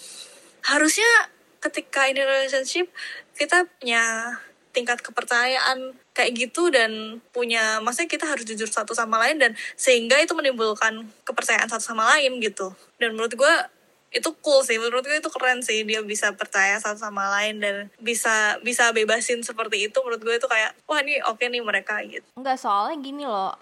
harusnya 0.66 1.30
ketika 1.62 2.10
ini 2.10 2.22
relationship 2.22 2.90
kita 3.38 3.66
punya 3.78 4.36
tingkat 4.76 5.00
kepercayaan 5.00 5.96
kayak 6.12 6.36
gitu 6.36 6.68
dan 6.68 7.22
punya 7.32 7.80
maksudnya 7.80 8.12
kita 8.12 8.28
harus 8.28 8.44
jujur 8.44 8.68
satu 8.68 8.92
sama 8.92 9.16
lain 9.24 9.40
dan 9.40 9.56
sehingga 9.72 10.20
itu 10.20 10.36
menimbulkan 10.36 11.08
kepercayaan 11.24 11.64
satu 11.64 11.80
sama 11.80 12.04
lain 12.12 12.36
gitu. 12.44 12.76
Dan 13.00 13.16
menurut 13.16 13.32
gue 13.32 13.54
itu 14.16 14.32
cool 14.40 14.64
sih 14.64 14.80
menurut 14.80 15.04
gue 15.04 15.20
itu 15.20 15.28
keren 15.28 15.60
sih 15.60 15.84
dia 15.84 16.00
bisa 16.00 16.32
percaya 16.32 16.80
satu 16.80 16.96
sama 16.96 17.28
lain 17.40 17.60
dan 17.60 17.76
bisa 18.00 18.56
bisa 18.64 18.90
bebasin 18.96 19.44
seperti 19.44 19.92
itu 19.92 19.98
menurut 20.00 20.24
gue 20.24 20.34
itu 20.40 20.48
kayak 20.48 20.72
wah 20.88 21.04
ini 21.04 21.20
oke 21.28 21.44
nih 21.44 21.60
mereka 21.60 22.00
gitu 22.08 22.24
Enggak, 22.36 22.60
soalnya 22.60 22.96
gini 23.00 23.24
loh, 23.28 23.52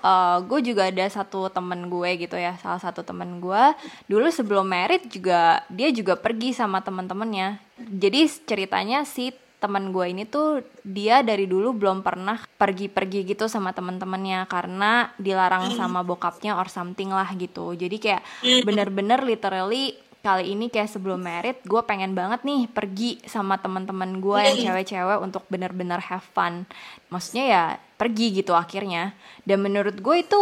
gue 0.46 0.60
juga 0.62 0.90
ada 0.90 1.06
satu 1.08 1.50
temen 1.50 1.90
gue 1.90 2.10
gitu 2.20 2.36
ya, 2.38 2.54
salah 2.60 2.78
satu 2.78 3.02
temen 3.02 3.42
gue 3.42 3.64
dulu 4.06 4.28
sebelum 4.30 4.66
married 4.66 5.06
juga 5.10 5.64
dia 5.72 5.88
juga 5.90 6.14
pergi 6.18 6.54
sama 6.54 6.82
temen-temennya. 6.84 7.58
Jadi 7.78 8.28
ceritanya 8.44 9.02
si 9.08 9.32
teman 9.64 9.96
gue 9.96 10.12
ini 10.12 10.28
tuh 10.28 10.60
dia 10.84 11.24
dari 11.24 11.48
dulu 11.48 11.72
belum 11.72 12.04
pernah 12.04 12.36
pergi-pergi 12.36 13.24
gitu 13.24 13.48
sama 13.48 13.72
temen-temennya 13.72 14.44
karena 14.44 15.08
dilarang 15.16 15.72
sama 15.72 16.04
bokapnya 16.04 16.60
or 16.60 16.68
something 16.68 17.08
lah 17.08 17.32
gitu. 17.32 17.72
Jadi 17.72 17.96
kayak 17.96 18.22
bener-bener 18.68 19.24
literally 19.24 19.96
kali 20.24 20.56
ini 20.56 20.72
kayak 20.72 20.88
sebelum 20.88 21.20
married 21.20 21.60
gue 21.68 21.82
pengen 21.84 22.16
banget 22.16 22.40
nih 22.48 22.64
pergi 22.72 23.20
sama 23.28 23.60
teman-teman 23.60 24.24
gue 24.24 24.40
yang 24.40 24.56
cewek-cewek 24.72 25.20
untuk 25.20 25.44
bener-bener 25.52 26.00
have 26.00 26.24
fun. 26.32 26.64
Maksudnya 27.12 27.44
ya 27.44 27.64
pergi 28.00 28.32
gitu 28.40 28.56
akhirnya. 28.56 29.12
Dan 29.44 29.60
menurut 29.60 30.00
gue 30.00 30.16
itu 30.24 30.40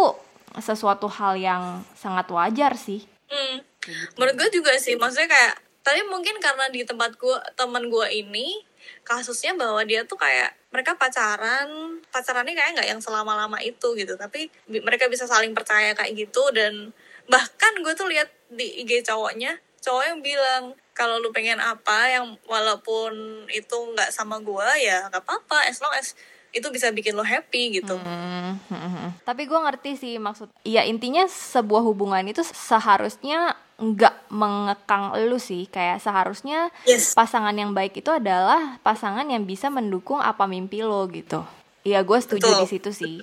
sesuatu 0.63 1.11
hal 1.11 1.35
yang 1.35 1.83
sangat 1.99 2.31
wajar 2.31 2.79
sih. 2.79 3.03
Hmm. 3.27 3.67
Menurut 4.15 4.39
gue 4.39 4.63
juga 4.63 4.79
sih, 4.79 4.95
maksudnya 4.95 5.27
kayak 5.27 5.55
tapi 5.83 6.07
mungkin 6.07 6.39
karena 6.39 6.71
di 6.71 6.87
tempat 6.87 7.19
gue 7.19 7.35
teman 7.59 7.91
gue 7.91 8.07
ini 8.15 8.63
kasusnya 9.03 9.59
bahwa 9.59 9.83
dia 9.83 10.07
tuh 10.07 10.15
kayak 10.15 10.55
mereka 10.71 10.95
pacaran 10.95 11.99
pacarannya 12.15 12.55
kayak 12.55 12.71
nggak 12.79 12.89
yang 12.95 13.01
selama 13.03 13.35
lama 13.35 13.59
itu 13.59 13.99
gitu. 13.99 14.15
Tapi 14.15 14.47
bi- 14.71 14.85
mereka 14.87 15.11
bisa 15.11 15.27
saling 15.27 15.51
percaya 15.51 15.91
kayak 15.99 16.15
gitu 16.15 16.55
dan 16.55 16.95
bahkan 17.27 17.73
gue 17.83 17.93
tuh 17.99 18.07
lihat 18.07 18.31
di 18.47 18.87
IG 18.87 19.03
cowoknya 19.07 19.59
cowok 19.83 20.05
yang 20.07 20.21
bilang 20.23 20.63
kalau 20.95 21.19
lu 21.19 21.35
pengen 21.35 21.59
apa 21.59 22.09
yang 22.09 22.39
walaupun 22.47 23.45
itu 23.51 23.77
nggak 23.93 24.15
sama 24.15 24.39
gue 24.39 24.69
ya 24.87 25.11
nggak 25.11 25.25
apa-apa 25.27 25.67
as 25.67 25.83
long 25.83 25.93
as 25.99 26.15
itu 26.53 26.69
bisa 26.69 26.93
bikin 26.93 27.17
lo 27.17 27.25
happy 27.25 27.81
gitu 27.81 27.97
Hmm, 27.97 28.61
hmm, 28.69 28.91
hmm. 28.93 29.11
Tapi 29.25 29.49
gue 29.49 29.57
ngerti 29.57 29.97
sih 29.97 30.15
maksud. 30.21 30.53
Iya 30.69 30.85
intinya 30.85 31.25
sebuah 31.25 31.81
hubungan 31.81 32.21
itu 32.29 32.45
seharusnya 32.45 33.57
nggak 33.81 34.29
mengekang 34.29 35.17
lu 35.25 35.41
sih. 35.41 35.65
Kayak 35.73 36.05
seharusnya 36.05 36.69
yes 36.85 37.17
pasangan 37.17 37.57
yang 37.57 37.73
baik 37.73 38.05
itu 38.05 38.13
adalah 38.13 38.77
pasangan 38.85 39.25
yang 39.25 39.49
bisa 39.49 39.73
mendukung 39.73 40.21
apa 40.21 40.45
mimpi 40.45 40.85
lo 40.85 41.09
gitu. 41.09 41.41
Iya 41.89 42.05
gue 42.05 42.19
setuju 42.21 42.45
Betul. 42.45 42.61
di 42.61 42.67
situ 42.69 42.91
sih. 42.93 43.17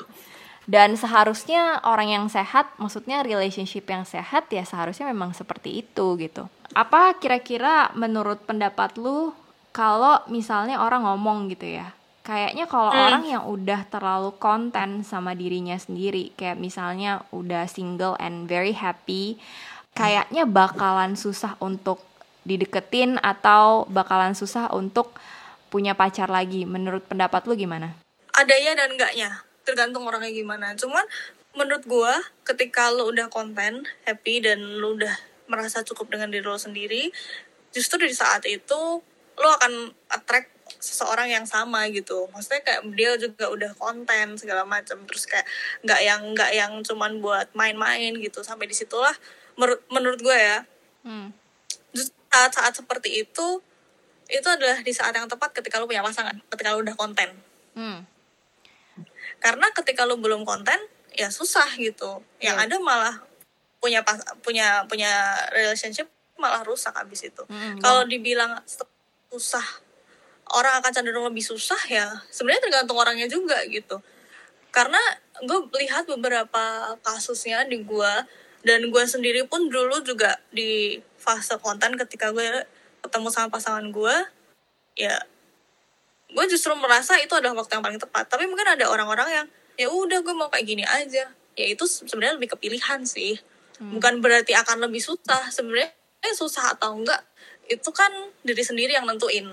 Dan 0.69 0.93
seharusnya 0.93 1.81
orang 1.81 2.13
yang 2.13 2.25
sehat, 2.29 2.69
maksudnya 2.77 3.25
relationship 3.25 3.89
yang 3.89 4.05
sehat 4.05 4.53
ya 4.53 4.61
seharusnya 4.61 5.09
memang 5.09 5.33
seperti 5.33 5.81
itu 5.81 6.13
gitu. 6.21 6.45
Apa 6.77 7.17
kira-kira 7.17 7.89
menurut 7.97 8.45
pendapat 8.45 8.93
lu 9.01 9.33
kalau 9.73 10.21
misalnya 10.29 10.77
orang 10.77 11.09
ngomong 11.09 11.49
gitu 11.49 11.65
ya? 11.65 11.89
Kayaknya 12.21 12.69
kalau 12.69 12.93
Hmm. 12.93 13.01
orang 13.09 13.23
yang 13.25 13.43
udah 13.49 13.81
terlalu 13.89 14.29
konten 14.37 15.01
sama 15.01 15.33
dirinya 15.33 15.73
sendiri, 15.73 16.37
kayak 16.37 16.61
misalnya 16.61 17.25
udah 17.33 17.65
single 17.65 18.13
and 18.21 18.45
very 18.45 18.77
happy, 18.77 19.41
kayaknya 19.97 20.45
bakalan 20.45 21.17
susah 21.17 21.57
untuk 21.57 22.05
dideketin 22.45 23.17
atau 23.25 23.89
bakalan 23.89 24.37
susah 24.37 24.69
untuk 24.69 25.17
punya 25.73 25.97
pacar 25.97 26.29
lagi. 26.29 26.69
Menurut 26.69 27.09
pendapat 27.09 27.49
lu 27.49 27.57
gimana? 27.57 27.97
ada 28.29 28.55
ya 28.55 28.71
dan 28.77 28.95
enggaknya 28.95 29.48
tergantung 29.69 30.03
orangnya 30.09 30.33
gimana. 30.33 30.73
Cuman 30.73 31.05
menurut 31.53 31.85
gua 31.85 32.13
ketika 32.45 32.89
lo 32.89 33.09
udah 33.09 33.29
konten 33.29 33.85
happy 34.05 34.41
dan 34.41 34.59
lo 34.81 34.97
udah 34.97 35.13
merasa 35.49 35.81
cukup 35.85 36.13
dengan 36.13 36.29
diri 36.29 36.45
lo 36.45 36.57
sendiri 36.57 37.09
justru 37.73 38.05
di 38.05 38.13
saat 38.13 38.45
itu 38.45 39.01
lo 39.39 39.49
akan 39.55 39.93
attract 40.11 40.51
seseorang 40.77 41.29
yang 41.29 41.45
sama 41.49 41.89
gitu. 41.89 42.29
Maksudnya 42.29 42.61
kayak 42.61 42.81
dia 42.93 43.17
juga 43.17 43.49
udah 43.49 43.71
konten 43.73 44.37
segala 44.37 44.65
macam. 44.65 45.01
Terus 45.09 45.25
kayak 45.25 45.47
nggak 45.85 46.01
yang 46.05 46.21
nggak 46.33 46.51
yang 46.53 46.71
cuman 46.85 47.17
buat 47.23 47.49
main-main 47.57 48.13
gitu. 48.21 48.45
Sampai 48.45 48.69
di 48.69 48.75
situlah 48.77 49.13
menurut 49.57 49.81
menurut 49.89 50.19
gue 50.21 50.37
ya 50.37 50.59
Hmm. 50.99 51.31
justru 51.95 52.11
saat-saat 52.27 52.75
seperti 52.75 53.23
itu 53.23 53.47
itu 54.27 54.47
adalah 54.51 54.83
di 54.83 54.91
saat 54.91 55.15
yang 55.15 55.31
tepat 55.31 55.55
ketika 55.55 55.79
lo 55.79 55.87
punya 55.87 56.03
pasangan 56.03 56.35
ketika 56.51 56.75
lo 56.75 56.83
udah 56.83 56.95
konten. 56.99 57.31
Hmm. 57.73 58.03
Karena 59.39 59.67
ketika 59.71 60.03
lu 60.05 60.19
belum 60.19 60.43
konten 60.43 60.77
ya 61.15 61.27
susah 61.31 61.67
gitu. 61.75 62.21
Yang 62.39 62.57
Iya. 62.59 62.65
ada 62.69 62.75
malah 62.79 63.15
punya 63.79 64.03
pas 64.03 64.19
punya 64.43 64.83
punya 64.91 65.35
relationship 65.55 66.07
malah 66.39 66.63
rusak 66.63 66.91
abis 66.95 67.31
itu. 67.31 67.43
Mm-mm, 67.47 67.79
kalau 67.83 68.03
dibilang 68.07 68.59
susah 69.31 69.63
orang 70.49 70.81
akan 70.81 70.91
cenderung 70.91 71.27
lebih 71.29 71.45
susah 71.45 71.77
ya 71.87 72.07
sebenarnya 72.33 72.67
tergantung 72.69 72.97
orangnya 72.99 73.27
juga 73.27 73.59
gitu. 73.67 74.01
Karena 74.69 74.99
gue 75.41 75.59
lihat 75.81 76.05
beberapa 76.05 76.93
kasusnya 77.01 77.65
di 77.65 77.81
gue 77.81 78.13
dan 78.67 78.79
gue 78.91 79.03
sendiri 79.07 79.47
pun 79.47 79.71
dulu 79.71 80.03
juga 80.03 80.35
di 80.51 80.99
fase 81.15 81.55
konten 81.63 81.95
ketika 81.95 82.35
gue 82.35 82.67
ketemu 82.99 83.27
sama 83.31 83.47
pasangan 83.47 83.87
gue 83.91 84.15
ya 84.99 85.15
gue 86.29 86.45
justru 86.49 86.71
merasa 86.77 87.17
itu 87.17 87.33
adalah 87.33 87.65
waktu 87.65 87.77
yang 87.77 87.85
paling 87.85 88.01
tepat. 88.01 88.29
Tapi 88.29 88.45
mungkin 88.45 88.65
ada 88.69 88.85
orang-orang 88.89 89.29
yang 89.29 89.47
ya 89.79 89.87
udah 89.89 90.19
gue 90.21 90.33
mau 90.37 90.49
kayak 90.53 90.65
gini 90.65 90.85
aja. 90.85 91.29
Ya 91.57 91.65
itu 91.65 91.83
sebenarnya 91.89 92.37
lebih 92.37 92.55
kepilihan 92.55 93.03
sih. 93.03 93.41
Bukan 93.79 94.19
berarti 94.19 94.53
akan 94.53 94.85
lebih 94.85 94.99
susah. 94.99 95.49
Sebenarnya 95.49 95.89
eh, 96.23 96.35
susah 96.35 96.75
atau 96.75 96.93
enggak 96.93 97.23
itu 97.69 97.89
kan 97.93 98.11
diri 98.43 98.63
sendiri 98.65 98.97
yang 98.97 99.05
nentuin. 99.05 99.45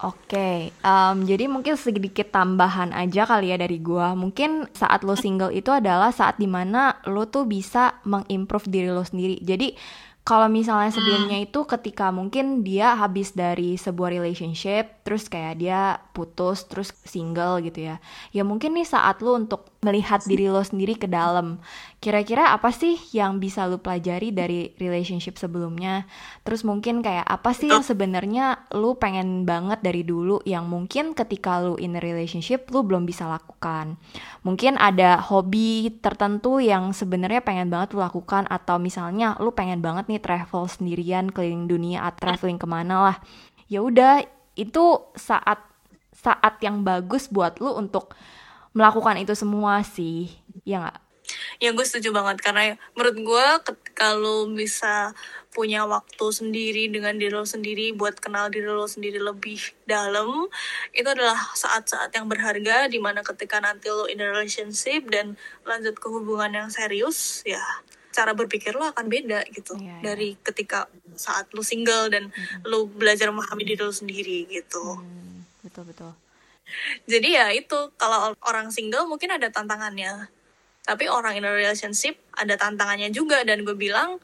Oke, 0.00 0.72
em, 0.72 1.16
jadi 1.28 1.44
mungkin 1.44 1.76
sedikit 1.76 2.32
tambahan 2.32 2.88
aja 2.96 3.28
kali 3.28 3.52
ya 3.52 3.60
dari 3.60 3.84
gua. 3.84 4.16
Mungkin 4.16 4.72
saat 4.72 5.04
lo 5.04 5.12
single 5.12 5.52
itu 5.52 5.68
adalah 5.68 6.08
saat 6.08 6.40
di 6.40 6.48
mana 6.48 6.96
lo 7.04 7.28
tuh 7.28 7.44
bisa 7.44 8.00
mengimprove 8.08 8.64
diri 8.72 8.88
lo 8.88 9.04
sendiri. 9.04 9.36
Jadi 9.44 9.76
kalau 10.20 10.46
misalnya 10.52 10.92
sebelumnya 10.92 11.40
itu 11.42 11.64
ketika 11.64 12.12
mungkin 12.12 12.62
dia 12.62 12.94
habis 12.94 13.32
dari 13.32 13.74
sebuah 13.74 14.12
relationship 14.14 15.00
terus 15.02 15.26
kayak 15.26 15.58
dia 15.58 15.96
putus 16.12 16.68
terus 16.68 16.92
single 17.08 17.58
gitu 17.64 17.90
ya. 17.90 17.96
Ya 18.30 18.44
mungkin 18.46 18.76
nih 18.76 18.86
saat 18.86 19.24
lu 19.24 19.34
untuk 19.34 19.72
melihat 19.80 20.22
diri 20.28 20.46
lo 20.52 20.60
sendiri 20.60 20.94
ke 20.94 21.08
dalam 21.08 21.58
kira-kira 22.00 22.56
apa 22.56 22.72
sih 22.72 22.96
yang 23.12 23.44
bisa 23.44 23.68
lu 23.68 23.76
pelajari 23.76 24.32
dari 24.32 24.72
relationship 24.80 25.36
sebelumnya? 25.36 26.08
Terus 26.48 26.64
mungkin 26.64 27.04
kayak 27.04 27.28
apa 27.28 27.52
sih 27.52 27.68
yang 27.68 27.84
sebenarnya 27.84 28.72
lu 28.72 28.96
pengen 28.96 29.44
banget 29.44 29.84
dari 29.84 30.00
dulu 30.00 30.40
yang 30.48 30.64
mungkin 30.64 31.12
ketika 31.12 31.60
lu 31.60 31.76
in 31.76 31.92
a 31.92 32.00
relationship 32.00 32.72
lu 32.72 32.80
belum 32.80 33.04
bisa 33.04 33.28
lakukan? 33.28 34.00
Mungkin 34.40 34.80
ada 34.80 35.20
hobi 35.20 35.92
tertentu 36.00 36.56
yang 36.56 36.96
sebenarnya 36.96 37.44
pengen 37.44 37.68
banget 37.68 37.92
lu 37.92 38.00
lakukan 38.00 38.48
atau 38.48 38.80
misalnya 38.80 39.36
lu 39.36 39.52
pengen 39.52 39.84
banget 39.84 40.08
nih 40.08 40.24
travel 40.24 40.72
sendirian 40.72 41.28
keliling 41.28 41.68
dunia 41.68 42.08
atau 42.08 42.32
traveling 42.32 42.56
ke 42.56 42.64
mana 42.64 43.12
lah. 43.12 43.16
Ya 43.68 43.84
udah 43.84 44.24
itu 44.56 45.04
saat 45.20 45.60
saat 46.16 46.64
yang 46.64 46.80
bagus 46.80 47.28
buat 47.28 47.60
lu 47.60 47.76
untuk 47.76 48.16
melakukan 48.72 49.20
itu 49.20 49.36
semua 49.36 49.84
sih. 49.84 50.32
Ya 50.64 50.80
nggak 50.80 51.09
ya 51.62 51.70
gue 51.74 51.84
setuju 51.84 52.14
banget. 52.14 52.40
Karena 52.42 52.74
menurut 52.94 53.16
gue 53.16 53.46
kalau 53.94 54.48
bisa 54.50 55.12
punya 55.50 55.82
waktu 55.82 56.26
sendiri 56.30 56.86
dengan 56.86 57.18
diri 57.18 57.34
lo 57.34 57.42
sendiri 57.42 57.90
buat 57.90 58.22
kenal 58.22 58.54
diri 58.54 58.70
lo 58.70 58.86
sendiri 58.86 59.18
lebih 59.18 59.58
dalam 59.82 60.46
itu 60.94 61.08
adalah 61.10 61.36
saat-saat 61.58 62.14
yang 62.14 62.30
berharga 62.30 62.86
di 62.86 63.02
mana 63.02 63.26
ketika 63.26 63.58
nanti 63.58 63.90
lo 63.90 64.06
in 64.06 64.22
a 64.22 64.30
relationship 64.30 65.10
dan 65.10 65.34
lanjut 65.66 65.98
ke 65.98 66.06
hubungan 66.06 66.54
yang 66.54 66.68
serius 66.70 67.42
ya 67.42 67.60
cara 68.10 68.34
berpikir 68.34 68.74
lo 68.74 68.90
akan 68.90 69.06
beda 69.06 69.46
gitu. 69.54 69.78
Yeah, 69.78 69.98
yeah. 69.98 70.00
dari 70.02 70.38
ketika 70.42 70.90
saat 71.14 71.50
lo 71.54 71.62
single 71.62 72.10
dan 72.10 72.30
mm-hmm. 72.30 72.66
lo 72.66 72.86
belajar 72.90 73.30
memahami 73.30 73.62
diri 73.62 73.82
lo 73.82 73.94
sendiri 73.94 74.50
gitu. 74.50 74.98
Mm, 74.98 75.46
betul 75.66 75.84
betul. 75.86 76.12
Jadi 77.06 77.28
ya 77.34 77.50
itu. 77.54 77.90
Kalau 77.98 78.34
orang 78.46 78.74
single 78.74 79.06
mungkin 79.06 79.34
ada 79.34 79.50
tantangannya 79.50 80.30
tapi 80.90 81.06
orang 81.06 81.38
in 81.38 81.46
a 81.46 81.54
relationship 81.54 82.18
ada 82.34 82.58
tantangannya 82.58 83.14
juga 83.14 83.46
dan 83.46 83.62
gue 83.62 83.78
bilang 83.78 84.18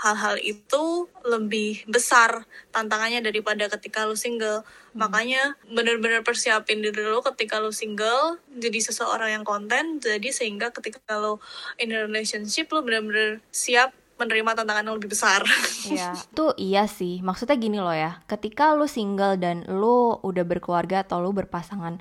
hal-hal 0.00 0.36
itu 0.40 1.08
lebih 1.24 1.84
besar 1.88 2.44
tantangannya 2.72 3.20
daripada 3.20 3.68
ketika 3.68 4.08
lu 4.08 4.16
single. 4.16 4.64
Hmm. 4.92 5.08
Makanya 5.08 5.56
bener-bener 5.68 6.20
persiapin 6.20 6.84
diri 6.84 7.04
lu 7.04 7.20
ketika 7.24 7.60
lu 7.60 7.72
single 7.72 8.40
jadi 8.52 8.80
seseorang 8.80 9.40
yang 9.40 9.44
konten 9.44 10.00
jadi 10.00 10.28
sehingga 10.32 10.72
ketika 10.72 11.16
lu 11.16 11.40
in 11.76 11.92
a 11.92 12.04
relationship 12.04 12.68
lu 12.72 12.80
bener-bener 12.84 13.44
siap 13.52 13.96
menerima 14.20 14.52
tantangan 14.52 14.84
yang 14.84 14.96
lebih 15.00 15.16
besar. 15.16 15.40
Iya, 15.90 16.12
itu 16.12 16.46
iya 16.60 16.84
sih. 16.84 17.24
Maksudnya 17.24 17.56
gini 17.56 17.80
loh 17.80 17.96
ya, 17.96 18.20
ketika 18.28 18.76
lu 18.76 18.84
single 18.84 19.40
dan 19.40 19.64
lu 19.64 20.20
udah 20.20 20.44
berkeluarga 20.44 21.02
atau 21.02 21.24
lu 21.24 21.32
berpasangan, 21.32 21.98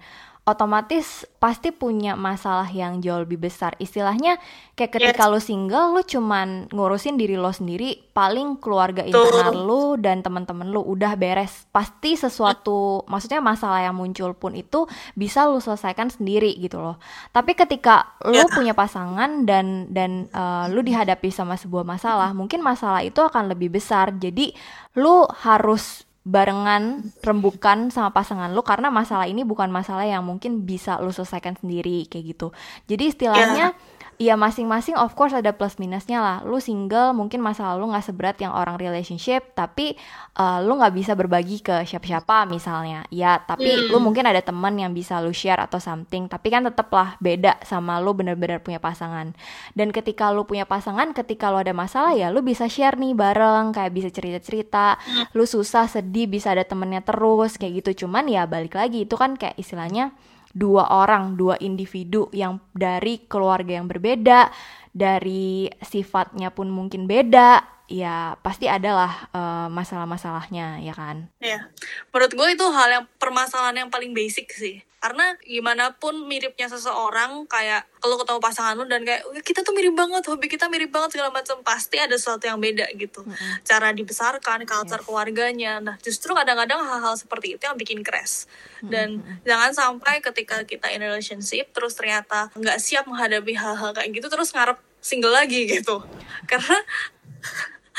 otomatis 0.49 1.29
pasti 1.39 1.71
punya 1.71 2.17
masalah 2.17 2.67
yang 2.67 2.99
jauh 2.99 3.23
lebih 3.23 3.39
besar. 3.39 3.77
Istilahnya 3.79 4.41
kayak 4.75 4.91
ketika 4.97 5.23
yes. 5.27 5.31
lu 5.31 5.39
single, 5.39 5.95
lu 5.95 6.01
cuman 6.03 6.67
ngurusin 6.73 7.15
diri 7.15 7.39
lo 7.39 7.53
sendiri, 7.53 7.95
paling 8.11 8.59
keluarga 8.59 9.07
internal 9.07 9.55
lu 9.55 9.95
dan 9.95 10.19
teman-teman 10.19 10.67
lu 10.67 10.83
udah 10.83 11.15
beres. 11.15 11.69
Pasti 11.71 12.19
sesuatu, 12.19 13.07
maksudnya 13.07 13.39
masalah 13.39 13.85
yang 13.85 13.95
muncul 13.95 14.35
pun 14.35 14.57
itu 14.57 14.89
bisa 15.15 15.47
lu 15.47 15.63
selesaikan 15.63 16.11
sendiri 16.11 16.51
gitu 16.59 16.81
loh. 16.81 16.99
Tapi 17.31 17.55
ketika 17.55 18.19
lu 18.27 18.43
yeah. 18.43 18.51
punya 18.51 18.73
pasangan 18.75 19.47
dan 19.47 19.87
dan 19.93 20.27
uh, 20.35 20.67
lu 20.67 20.83
dihadapi 20.83 21.31
sama 21.31 21.55
sebuah 21.55 21.87
masalah, 21.87 22.35
mungkin 22.35 22.59
masalah 22.59 23.05
itu 23.05 23.23
akan 23.23 23.53
lebih 23.53 23.71
besar. 23.71 24.11
Jadi 24.17 24.51
lu 24.97 25.23
harus 25.45 26.08
barengan 26.29 27.09
rembukan 27.25 27.89
sama 27.89 28.13
pasangan 28.13 28.53
lu 28.53 28.61
karena 28.61 28.93
masalah 28.93 29.25
ini 29.25 29.41
bukan 29.41 29.73
masalah 29.73 30.05
yang 30.05 30.21
mungkin 30.21 30.61
bisa 30.69 31.01
lu 31.01 31.09
selesaikan 31.09 31.57
sendiri 31.57 32.05
kayak 32.05 32.37
gitu. 32.37 32.47
Jadi 32.85 33.03
istilahnya 33.09 33.73
yeah 33.73 33.88
ya 34.19 34.35
masing-masing 34.35 34.99
of 34.99 35.15
course 35.15 35.31
ada 35.31 35.55
plus 35.55 35.79
minusnya 35.79 36.19
lah. 36.19 36.37
Lu 36.43 36.59
single 36.59 37.15
mungkin 37.15 37.39
masalah 37.39 37.79
lu 37.79 37.87
nggak 37.87 38.03
seberat 38.03 38.35
yang 38.43 38.51
orang 38.51 38.75
relationship 38.75 39.55
tapi 39.55 39.95
uh, 40.35 40.59
lu 40.59 40.75
nggak 40.75 40.91
bisa 40.91 41.15
berbagi 41.15 41.63
ke 41.63 41.87
siapa-siapa 41.87 42.43
misalnya. 42.51 43.07
Ya 43.15 43.39
tapi 43.39 43.71
mm. 43.71 43.95
lu 43.95 44.03
mungkin 44.03 44.27
ada 44.27 44.43
teman 44.43 44.75
yang 44.75 44.91
bisa 44.91 45.23
lu 45.23 45.31
share 45.31 45.63
atau 45.63 45.79
something 45.79 46.27
tapi 46.27 46.51
kan 46.51 46.67
tetep 46.67 46.91
lah 46.91 47.15
beda 47.23 47.63
sama 47.63 48.03
lu 48.03 48.11
bener-bener 48.11 48.59
punya 48.59 48.83
pasangan. 48.83 49.31
Dan 49.71 49.95
ketika 49.95 50.35
lu 50.35 50.43
punya 50.43 50.67
pasangan 50.67 51.15
ketika 51.15 51.47
lu 51.47 51.63
ada 51.63 51.71
masalah 51.71 52.11
ya 52.11 52.27
lu 52.27 52.43
bisa 52.43 52.67
share 52.67 52.99
nih 52.99 53.15
bareng 53.15 53.71
kayak 53.71 53.95
bisa 53.95 54.11
cerita-cerita. 54.11 54.99
Mm. 54.99 55.31
lu 55.31 55.47
susah 55.47 55.87
sedih 55.87 56.27
bisa 56.27 56.51
ada 56.51 56.67
temennya 56.67 56.99
terus 57.07 57.55
kayak 57.55 57.87
gitu. 57.87 58.03
Cuman 58.03 58.27
ya 58.27 58.43
balik 58.43 58.75
lagi 58.75 59.07
itu 59.07 59.15
kan 59.15 59.39
kayak 59.39 59.55
istilahnya 59.55 60.11
dua 60.53 60.89
orang, 60.89 61.37
dua 61.37 61.55
individu 61.61 62.27
yang 62.33 62.59
dari 62.73 63.25
keluarga 63.29 63.77
yang 63.77 63.87
berbeda, 63.87 64.49
dari 64.89 65.69
sifatnya 65.81 66.49
pun 66.49 66.73
mungkin 66.73 67.05
beda, 67.05 67.78
ya 67.89 68.37
pasti 68.45 68.69
adalah 68.69 69.27
uh, 69.33 69.67
masalah-masalahnya, 69.67 70.79
ya 70.85 70.93
kan? 70.93 71.27
Iya, 71.41 71.67
menurut 72.13 72.31
gue 72.37 72.47
itu 72.53 72.65
hal 72.69 72.89
yang 73.01 73.05
permasalahan 73.17 73.85
yang 73.85 73.89
paling 73.89 74.13
basic 74.13 74.53
sih 74.53 74.85
karena 74.99 75.39
gimana 75.47 75.95
pun 75.95 76.27
miripnya 76.27 76.67
seseorang 76.67 77.47
kayak 77.47 77.87
kalau 78.03 78.19
ketemu 78.19 78.39
pasangan 78.43 78.75
lu 78.75 78.83
dan 78.83 79.07
kayak 79.07 79.23
kita 79.47 79.63
tuh 79.63 79.71
mirip 79.71 79.95
banget 79.95 80.27
hobi 80.27 80.51
kita 80.51 80.67
mirip 80.67 80.91
banget 80.91 81.15
segala 81.15 81.31
macam 81.31 81.63
pasti 81.63 82.03
ada 82.03 82.19
sesuatu 82.19 82.43
yang 82.43 82.59
beda 82.59 82.83
gitu 82.99 83.23
mm-hmm. 83.23 83.63
cara 83.63 83.95
dibesarkan 83.95 84.67
culture 84.67 84.99
yes. 84.99 85.07
keluarganya 85.07 85.79
nah 85.79 85.95
justru 86.03 86.35
kadang-kadang 86.35 86.83
hal-hal 86.83 87.15
seperti 87.15 87.55
itu 87.55 87.63
yang 87.63 87.79
bikin 87.79 88.03
crash 88.03 88.43
dan 88.83 89.23
mm-hmm. 89.23 89.47
jangan 89.47 89.71
sampai 89.71 90.19
ketika 90.19 90.67
kita 90.67 90.91
in 90.91 90.99
relationship 90.99 91.71
terus 91.71 91.95
ternyata 91.95 92.51
nggak 92.51 92.77
siap 92.83 93.07
menghadapi 93.07 93.55
hal-hal 93.55 93.95
kayak 93.95 94.11
gitu 94.11 94.27
terus 94.27 94.51
ngarep 94.51 94.83
single 94.99 95.31
lagi 95.31 95.63
gitu 95.63 96.03
karena 96.51 96.75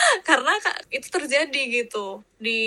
karena 0.29 0.53
itu 0.91 1.09
terjadi 1.09 1.61
gitu 1.85 2.23
di 2.41 2.61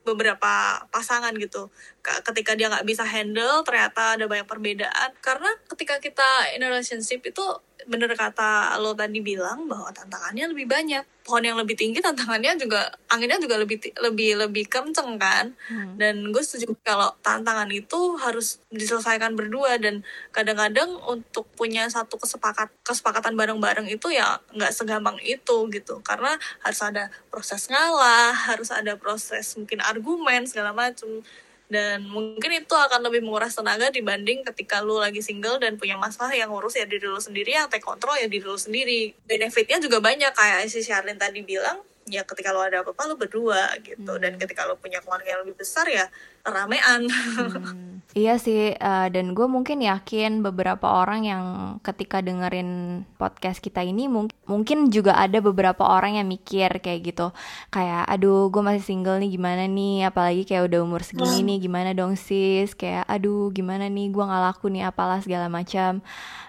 beberapa 0.00 0.84
pasangan 0.88 1.36
gitu 1.36 1.68
ketika 2.00 2.56
dia 2.56 2.72
nggak 2.72 2.86
bisa 2.88 3.04
handle 3.04 3.62
ternyata 3.64 4.16
ada 4.16 4.24
banyak 4.24 4.48
perbedaan. 4.48 5.10
Karena 5.20 5.50
ketika 5.68 6.00
kita 6.00 6.56
in 6.56 6.64
a 6.64 6.68
relationship 6.68 7.24
itu 7.24 7.44
bener 7.88 8.12
kata 8.12 8.76
lo 8.76 8.92
tadi 8.92 9.24
bilang 9.24 9.64
bahwa 9.64 9.88
tantangannya 9.92 10.52
lebih 10.52 10.68
banyak. 10.68 11.04
Pohon 11.20 11.44
yang 11.46 11.58
lebih 11.60 11.76
tinggi 11.78 12.00
tantangannya 12.02 12.56
juga 12.58 12.90
anginnya 13.12 13.38
juga 13.38 13.60
lebih 13.60 13.78
lebih 14.00 14.30
lebih 14.40 14.64
kenceng 14.66 15.20
kan? 15.20 15.52
Hmm. 15.68 15.94
dan 16.00 16.32
gue 16.32 16.42
setuju 16.42 16.74
kalau 16.82 17.12
tantangan 17.22 17.68
itu 17.70 18.16
harus 18.18 18.60
diselesaikan 18.72 19.36
berdua. 19.36 19.76
Dan 19.80 20.02
kadang-kadang 20.34 20.96
untuk 21.06 21.46
punya 21.54 21.86
satu 21.88 22.16
kesepakat 22.20 22.72
kesepakatan 22.84 23.36
bareng-bareng 23.36 23.86
itu 23.88 24.12
ya 24.12 24.40
nggak 24.56 24.72
segampang 24.74 25.16
itu 25.22 25.68
gitu. 25.72 26.00
Karena 26.04 26.36
harus 26.64 26.80
ada 26.84 27.08
proses 27.30 27.68
ngalah 27.70 28.32
harus 28.50 28.72
ada 28.72 28.96
proses 28.96 29.54
mungkin 29.56 29.80
argumen 29.84 30.48
segala 30.48 30.74
macam 30.74 31.22
dan 31.70 32.02
mungkin 32.10 32.50
itu 32.50 32.74
akan 32.74 33.06
lebih 33.06 33.22
menguras 33.22 33.54
tenaga 33.54 33.94
dibanding 33.94 34.42
ketika 34.42 34.82
lu 34.82 34.98
lagi 34.98 35.22
single 35.22 35.62
dan 35.62 35.78
punya 35.78 35.94
masalah 35.94 36.34
yang 36.34 36.50
ngurus 36.50 36.74
ya 36.74 36.84
diri 36.84 37.06
lu 37.06 37.22
sendiri 37.22 37.54
yang 37.54 37.70
take 37.70 37.86
control 37.86 38.18
ya 38.18 38.26
diri 38.26 38.42
lu 38.42 38.58
sendiri. 38.58 39.14
Benefitnya 39.22 39.78
juga 39.78 40.02
banyak 40.02 40.34
kayak 40.34 40.66
si 40.66 40.82
Sharlin 40.82 41.14
tadi 41.14 41.46
bilang 41.46 41.78
ya 42.10 42.26
ketika 42.26 42.50
lo 42.50 42.60
ada 42.60 42.82
apa-apa 42.82 43.02
lo 43.06 43.14
berdua 43.14 43.70
gitu. 43.80 44.18
Hmm. 44.18 44.20
dan 44.20 44.34
ketika 44.36 44.66
lo 44.66 44.74
punya 44.76 44.98
keluarga 44.98 45.38
yang 45.38 45.40
lebih 45.46 45.62
besar 45.62 45.86
ya 45.86 46.10
ramean. 46.42 47.06
Hmm. 47.06 48.02
iya 48.18 48.36
sih 48.42 48.74
uh, 48.74 49.06
dan 49.08 49.32
gue 49.38 49.46
mungkin 49.46 49.80
yakin 49.86 50.42
beberapa 50.42 50.82
orang 50.90 51.22
yang 51.22 51.44
ketika 51.86 52.18
dengerin 52.18 53.02
podcast 53.14 53.62
kita 53.62 53.86
ini 53.86 54.10
mung 54.10 54.26
mungkin 54.50 54.90
juga 54.90 55.14
ada 55.14 55.38
beberapa 55.38 55.86
orang 55.86 56.18
yang 56.18 56.26
mikir 56.26 56.82
kayak 56.82 57.00
gitu. 57.06 57.30
Kayak 57.70 58.10
aduh 58.10 58.50
gue 58.50 58.62
masih 58.66 58.82
single 58.82 59.22
nih 59.22 59.30
gimana 59.38 59.64
nih? 59.70 60.10
Apalagi 60.10 60.42
kayak 60.42 60.66
udah 60.66 60.80
umur 60.82 61.06
segini 61.06 61.40
hmm. 61.40 61.46
nih 61.46 61.58
gimana 61.62 61.90
dong 61.94 62.18
sis? 62.18 62.74
Kayak 62.74 63.06
aduh 63.06 63.54
gimana 63.54 63.86
nih? 63.86 64.10
Gue 64.10 64.26
nggak 64.26 64.42
laku 64.50 64.66
nih 64.68 64.90
apalah 64.90 65.22
segala 65.22 65.46
macam. 65.46 66.02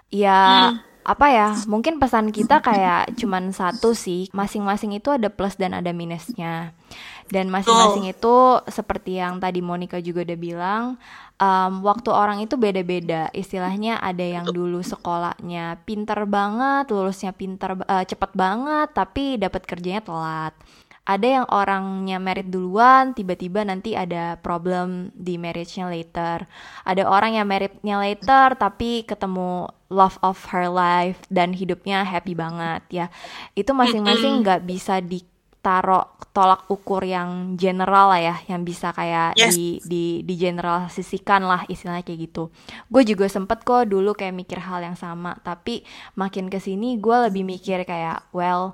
Ya 0.10 0.74
hmm 0.74 0.91
apa 1.02 1.28
ya 1.34 1.50
mungkin 1.66 1.98
pesan 1.98 2.30
kita 2.30 2.62
kayak 2.62 3.18
cuman 3.18 3.50
satu 3.50 3.98
sih 3.98 4.30
masing-masing 4.32 4.94
itu 4.94 5.10
ada 5.10 5.34
plus 5.34 5.58
dan 5.58 5.74
ada 5.74 5.90
minusnya. 5.92 6.74
Dan 7.32 7.48
masing-masing 7.48 8.12
itu 8.12 8.60
seperti 8.68 9.24
yang 9.24 9.40
tadi 9.40 9.64
Monica 9.64 9.96
juga 10.04 10.28
udah 10.28 10.40
bilang 10.40 10.84
um, 11.40 11.72
waktu 11.82 12.10
orang 12.12 12.44
itu 12.44 12.60
beda-beda. 12.60 13.32
Istilahnya 13.32 13.98
ada 14.04 14.22
yang 14.22 14.46
dulu 14.52 14.84
sekolahnya 14.84 15.80
pinter 15.88 16.28
banget 16.28 16.92
lulusnya 16.92 17.32
pinter 17.32 17.80
uh, 17.88 18.04
cepet 18.06 18.32
banget 18.36 18.92
tapi 18.92 19.40
dapat 19.40 19.64
kerjanya 19.66 20.04
telat 20.04 20.54
ada 21.02 21.28
yang 21.42 21.46
orangnya 21.50 22.22
merit 22.22 22.54
duluan 22.54 23.18
tiba-tiba 23.18 23.66
nanti 23.66 23.98
ada 23.98 24.38
problem 24.38 25.10
di 25.18 25.42
marriage-nya 25.42 25.90
later. 25.90 26.46
Ada 26.86 27.10
orang 27.10 27.42
yang 27.42 27.50
meritnya 27.50 27.98
later 27.98 28.54
tapi 28.54 29.02
ketemu 29.10 29.66
love 29.90 30.22
of 30.22 30.38
her 30.54 30.70
life 30.70 31.18
dan 31.34 31.58
hidupnya 31.58 32.06
happy 32.06 32.38
banget 32.38 32.84
ya. 32.94 33.06
Itu 33.58 33.74
masing-masing 33.74 34.46
nggak 34.46 34.62
bisa 34.64 35.02
di 35.02 35.26
taruh 35.62 36.18
tolak 36.34 36.66
ukur 36.74 37.06
yang 37.06 37.54
general 37.54 38.10
lah 38.10 38.18
ya 38.18 38.36
yang 38.50 38.66
bisa 38.66 38.90
kayak 38.98 39.38
Yes. 39.38 39.54
di 39.54 39.78
di 39.86 40.06
di 40.26 40.34
generalisasikan 40.34 41.46
lah 41.46 41.62
istilahnya 41.70 42.02
kayak 42.02 42.20
gitu. 42.30 42.50
Gue 42.90 43.06
juga 43.06 43.30
sempet 43.30 43.62
kok 43.62 43.86
dulu 43.86 44.18
kayak 44.18 44.34
mikir 44.34 44.58
hal 44.58 44.82
yang 44.82 44.98
sama 44.98 45.38
tapi 45.46 45.86
makin 46.18 46.50
ke 46.50 46.58
sini 46.58 46.98
gue 46.98 47.18
lebih 47.30 47.46
mikir 47.46 47.86
kayak 47.86 48.34
well 48.34 48.74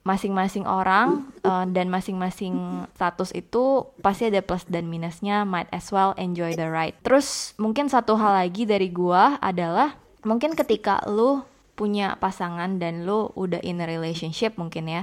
masing-masing 0.00 0.64
orang 0.64 1.28
uh, 1.44 1.68
dan 1.68 1.92
masing-masing 1.92 2.86
status 2.96 3.36
itu 3.36 3.84
pasti 4.00 4.32
ada 4.32 4.40
plus 4.40 4.64
dan 4.64 4.88
minusnya 4.88 5.44
might 5.44 5.68
as 5.70 5.92
well 5.92 6.16
enjoy 6.16 6.56
the 6.56 6.66
ride. 6.66 6.96
Terus 7.04 7.52
mungkin 7.60 7.92
satu 7.92 8.16
hal 8.16 8.40
lagi 8.40 8.64
dari 8.64 8.88
gua 8.88 9.36
adalah 9.44 10.00
mungkin 10.24 10.56
ketika 10.56 11.04
lu 11.04 11.44
punya 11.76 12.16
pasangan 12.20 12.80
dan 12.80 13.08
lu 13.08 13.32
udah 13.36 13.60
in 13.64 13.80
a 13.80 13.88
relationship 13.88 14.56
mungkin 14.60 14.84
ya 14.84 15.02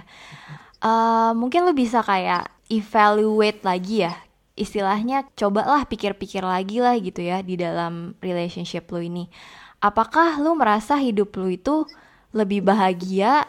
uh, 0.82 1.32
mungkin 1.34 1.66
lu 1.66 1.74
bisa 1.74 2.04
kayak 2.06 2.50
evaluate 2.70 3.64
lagi 3.64 4.06
ya. 4.06 4.14
Istilahnya 4.58 5.30
cobalah 5.38 5.86
pikir-pikir 5.86 6.42
lagi 6.42 6.82
lah 6.82 6.98
gitu 6.98 7.22
ya 7.22 7.46
di 7.46 7.54
dalam 7.58 8.18
relationship 8.22 8.90
lu 8.90 9.06
ini. 9.06 9.30
Apakah 9.78 10.42
lu 10.42 10.58
merasa 10.58 10.98
hidup 10.98 11.38
lu 11.38 11.54
itu 11.54 11.86
lebih 12.34 12.66
bahagia 12.66 13.46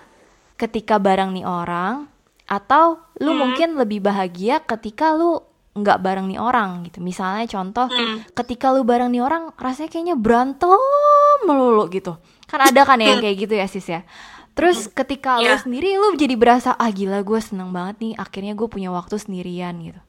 ketika 0.59 0.99
bareng 0.99 1.33
nih 1.33 1.47
orang 1.47 2.11
atau 2.51 2.99
lu 3.23 3.33
mungkin 3.39 3.79
lebih 3.79 4.03
bahagia 4.03 4.59
ketika 4.67 5.15
lu 5.15 5.39
nggak 5.79 6.03
bareng 6.03 6.27
nih 6.27 6.41
orang 6.43 6.83
gitu. 6.91 6.99
Misalnya 6.99 7.47
contoh 7.47 7.87
ketika 8.35 8.75
lu 8.75 8.83
bareng 8.83 9.15
nih 9.15 9.23
orang 9.23 9.55
rasanya 9.55 9.95
kayaknya 9.95 10.17
berantem 10.19 10.75
melulu 11.47 11.87
gitu. 11.89 12.19
Kan 12.51 12.59
ada 12.65 12.83
kan 12.83 12.99
yang 12.99 13.23
kayak 13.23 13.37
gitu 13.47 13.55
ya 13.55 13.67
sis 13.71 13.87
ya? 13.87 14.03
Terus 14.59 14.91
ketika 14.91 15.39
lu 15.39 15.47
Iya. 15.47 15.63
sendiri 15.63 15.95
lu 15.95 16.19
jadi 16.19 16.35
berasa 16.35 16.75
ah 16.75 16.91
gila 16.91 17.23
gue 17.23 17.39
seneng 17.39 17.71
banget 17.71 18.03
nih 18.03 18.13
akhirnya 18.19 18.59
gue 18.59 18.67
punya 18.67 18.91
waktu 18.91 19.15
sendirian 19.15 19.79
gitu. 19.79 20.01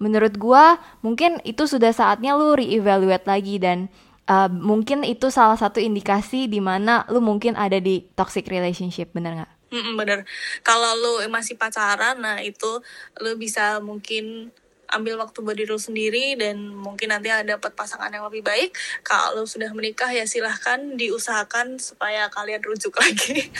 Menurut 0.00 0.32
gue 0.32 0.64
mungkin 1.04 1.44
itu 1.44 1.68
sudah 1.68 1.92
saatnya 1.92 2.32
lu 2.32 2.56
reevaluate 2.56 3.28
lagi 3.28 3.60
dan 3.60 3.92
uh, 4.30 4.48
mungkin 4.48 5.04
itu 5.04 5.28
salah 5.28 5.60
satu 5.60 5.76
indikasi 5.76 6.48
di 6.48 6.56
mana 6.56 7.04
lu 7.12 7.20
mungkin 7.20 7.52
ada 7.52 7.76
di 7.76 8.00
toxic 8.16 8.48
relationship 8.48 9.12
bener 9.12 9.44
nggak 9.44 9.52
Mm-mm, 9.68 9.94
bener. 9.94 10.24
Kalau 10.60 10.92
lu 10.94 11.12
masih 11.28 11.54
pacaran, 11.54 12.16
nah 12.16 12.38
itu 12.38 12.80
lu 13.18 13.36
bisa 13.36 13.78
mungkin 13.78 14.48
ambil 14.88 15.20
waktu 15.20 15.44
buat 15.44 15.52
diri 15.52 15.68
lu 15.68 15.76
sendiri 15.76 16.32
dan 16.34 16.72
mungkin 16.72 17.12
nanti 17.12 17.28
ada 17.28 17.44
dapat 17.44 17.76
pasangan 17.76 18.08
yang 18.08 18.24
lebih 18.24 18.40
baik. 18.40 18.72
Kalau 19.02 19.44
sudah 19.44 19.68
menikah 19.70 20.08
ya 20.08 20.24
silahkan 20.24 20.96
diusahakan 20.96 21.76
supaya 21.76 22.32
kalian 22.32 22.64
rujuk 22.64 22.96
lagi. 23.04 23.52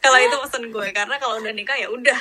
kalau 0.00 0.16
itu 0.16 0.36
pesan 0.40 0.72
gue 0.72 0.88
karena 0.90 1.20
kalau 1.20 1.36
udah 1.36 1.52
nikah 1.52 1.76
ya 1.76 1.92
udah, 1.92 2.16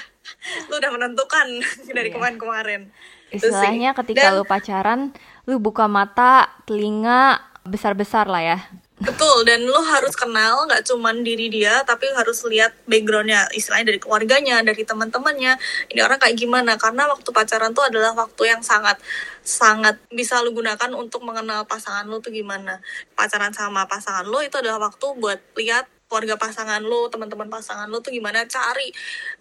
lu 0.68 0.76
udah 0.76 0.92
menentukan 0.92 1.48
dari 1.96 2.12
Iya. 2.12 2.16
kemarin-kemarin. 2.20 2.92
Istilahnya 3.32 3.96
ketika 3.96 4.30
Dan- 4.30 4.36
lu 4.36 4.44
pacaran 4.44 5.16
lu 5.48 5.64
buka 5.64 5.88
mata 5.88 6.52
telinga 6.64 7.40
besar-besar 7.64 8.28
lah 8.28 8.44
ya 8.44 8.60
Betul, 9.02 9.42
dan 9.50 9.66
lo 9.66 9.82
harus 9.82 10.14
kenal 10.14 10.70
nggak 10.70 10.86
cuman 10.86 11.26
diri 11.26 11.50
dia, 11.50 11.82
tapi 11.82 12.06
harus 12.14 12.46
lihat 12.46 12.78
backgroundnya, 12.86 13.50
istilahnya 13.50 13.90
dari 13.90 13.98
keluarganya, 13.98 14.62
dari 14.62 14.86
teman-temannya. 14.86 15.58
Ini 15.90 16.00
orang 16.06 16.22
kayak 16.22 16.38
gimana? 16.38 16.78
Karena 16.78 17.10
waktu 17.10 17.26
pacaran 17.34 17.74
tuh 17.74 17.90
adalah 17.90 18.14
waktu 18.14 18.54
yang 18.54 18.62
sangat 18.62 19.02
sangat 19.42 19.98
bisa 20.14 20.40
lo 20.46 20.54
gunakan 20.54 20.94
untuk 20.94 21.26
mengenal 21.26 21.66
pasangan 21.66 22.06
lo 22.06 22.22
tuh 22.22 22.30
gimana. 22.30 22.86
Pacaran 23.18 23.50
sama 23.50 23.90
pasangan 23.90 24.30
lo 24.30 24.46
itu 24.46 24.62
adalah 24.62 24.86
waktu 24.86 25.06
buat 25.18 25.42
lihat 25.58 25.90
keluarga 26.06 26.38
pasangan 26.38 26.86
lo, 26.86 27.10
teman-teman 27.10 27.50
pasangan 27.50 27.90
lo 27.90 27.98
tuh 27.98 28.14
gimana 28.14 28.46
cari 28.46 28.94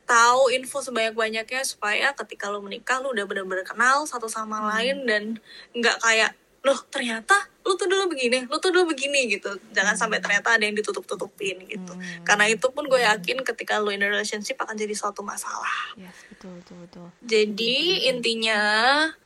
tahu 0.09 0.49
info 0.49 0.81
sebanyak-banyaknya 0.81 1.61
supaya 1.69 2.17
ketika 2.17 2.49
lo 2.49 2.65
menikah 2.65 3.05
lo 3.05 3.13
udah 3.13 3.29
bener-bener 3.29 3.69
kenal 3.69 4.09
satu 4.09 4.33
sama 4.33 4.73
lain 4.73 5.05
dan 5.05 5.37
nggak 5.77 6.01
kayak 6.01 6.33
loh 6.63 6.79
ternyata 6.95 7.51
lu 7.63 7.79
tuh 7.79 7.87
dulu 7.87 8.11
begini, 8.11 8.43
lu 8.51 8.59
tuh 8.59 8.75
dulu 8.75 8.91
begini 8.91 9.31
gitu. 9.31 9.55
Jangan 9.71 9.95
sampai 9.95 10.19
ternyata 10.19 10.59
ada 10.59 10.67
yang 10.67 10.75
ditutup-tutupin 10.75 11.63
gitu. 11.71 11.95
Karena 12.27 12.51
itu 12.51 12.67
pun 12.75 12.87
gue 12.91 12.99
yakin 12.99 13.43
ketika 13.47 13.79
lu 13.79 13.95
in 13.95 14.03
a 14.03 14.11
relationship 14.11 14.59
akan 14.59 14.75
jadi 14.75 14.95
suatu 14.95 15.23
masalah. 15.23 15.95
yes 15.95 16.27
betul 16.31 16.59
betul 16.59 16.77
betul 16.83 17.07
Jadi 17.23 18.11
intinya 18.11 18.61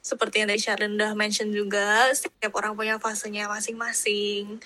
seperti 0.04 0.44
yang 0.44 0.48
tadi 0.52 0.60
Sharon 0.60 1.00
udah 1.00 1.12
mention 1.16 1.48
juga, 1.48 2.12
setiap 2.12 2.52
orang 2.60 2.76
punya 2.76 3.00
fasenya 3.00 3.48
masing-masing. 3.48 4.60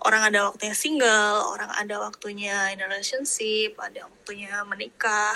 Orang 0.00 0.22
ada 0.24 0.48
waktunya 0.48 0.72
single, 0.72 1.50
orang 1.50 1.70
ada 1.76 2.00
waktunya 2.00 2.72
in 2.72 2.80
a 2.80 2.86
relationship, 2.88 3.74
ada 3.76 4.06
waktunya 4.06 4.62
menikah. 4.64 5.34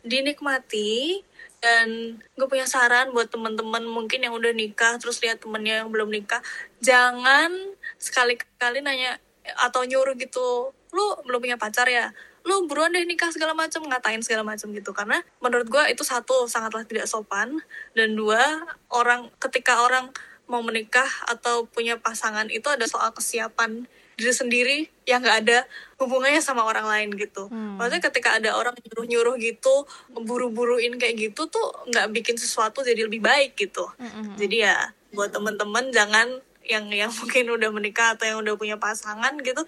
Dinikmati 0.00 1.20
dan 1.60 2.16
gue 2.36 2.46
punya 2.48 2.64
saran 2.64 3.12
buat 3.12 3.28
teman-teman 3.28 3.84
mungkin 3.84 4.24
yang 4.24 4.32
udah 4.32 4.52
nikah 4.56 4.96
terus 4.96 5.20
lihat 5.20 5.44
temennya 5.44 5.84
yang 5.84 5.92
belum 5.92 6.08
nikah, 6.08 6.40
jangan 6.80 7.52
sekali-kali 8.00 8.80
nanya 8.80 9.20
atau 9.60 9.84
nyuruh 9.84 10.16
gitu, 10.16 10.72
lu 10.92 11.06
belum 11.24 11.40
punya 11.44 11.56
pacar 11.60 11.88
ya? 11.88 12.12
lu 12.40 12.64
buruan 12.64 12.88
deh 12.92 13.04
nikah 13.04 13.28
segala 13.28 13.52
macam 13.52 13.84
ngatain 13.84 14.24
segala 14.24 14.42
macam 14.44 14.72
gitu. 14.72 14.90
Karena 14.96 15.20
menurut 15.44 15.68
gue 15.68 15.84
itu 15.92 16.00
satu 16.00 16.48
sangatlah 16.48 16.88
tidak 16.88 17.04
sopan. 17.04 17.60
Dan 17.92 18.16
dua 18.16 18.40
orang 18.88 19.28
ketika 19.36 19.84
orang 19.84 20.08
mau 20.48 20.64
menikah 20.64 21.06
atau 21.30 21.68
punya 21.68 22.00
pasangan 22.00 22.48
itu 22.50 22.66
ada 22.66 22.88
soal 22.88 23.14
kesiapan 23.14 23.86
diri 24.20 24.30
sendiri 24.30 24.78
yang 25.02 25.18
nggak 25.18 25.38
ada 25.42 25.58
hubungannya 25.96 26.38
sama 26.38 26.62
orang 26.62 26.84
lain 26.84 27.08
gitu 27.16 27.48
Hmm. 27.48 27.80
maksudnya 27.80 28.04
ketika 28.04 28.36
ada 28.36 28.52
orang 28.52 28.76
nyuruh 28.76 29.06
nyuruh 29.08 29.36
gitu 29.36 29.88
buru-buruin 30.12 30.94
kayak 30.94 31.16
gitu 31.18 31.48
tuh 31.48 31.66
nggak 31.88 32.12
bikin 32.12 32.36
sesuatu 32.36 32.84
jadi 32.84 33.08
lebih 33.08 33.24
baik 33.24 33.56
gitu 33.56 33.88
Mm-mm. 33.96 34.36
jadi 34.36 34.56
ya 34.68 34.76
buat 35.10 35.32
temen-temen 35.32 35.90
jangan 35.90 36.28
yang 36.62 36.86
yang 36.92 37.08
mungkin 37.18 37.48
udah 37.50 37.70
menikah 37.72 38.14
atau 38.14 38.28
yang 38.28 38.38
udah 38.38 38.54
punya 38.54 38.76
pasangan 38.76 39.32
gitu 39.40 39.64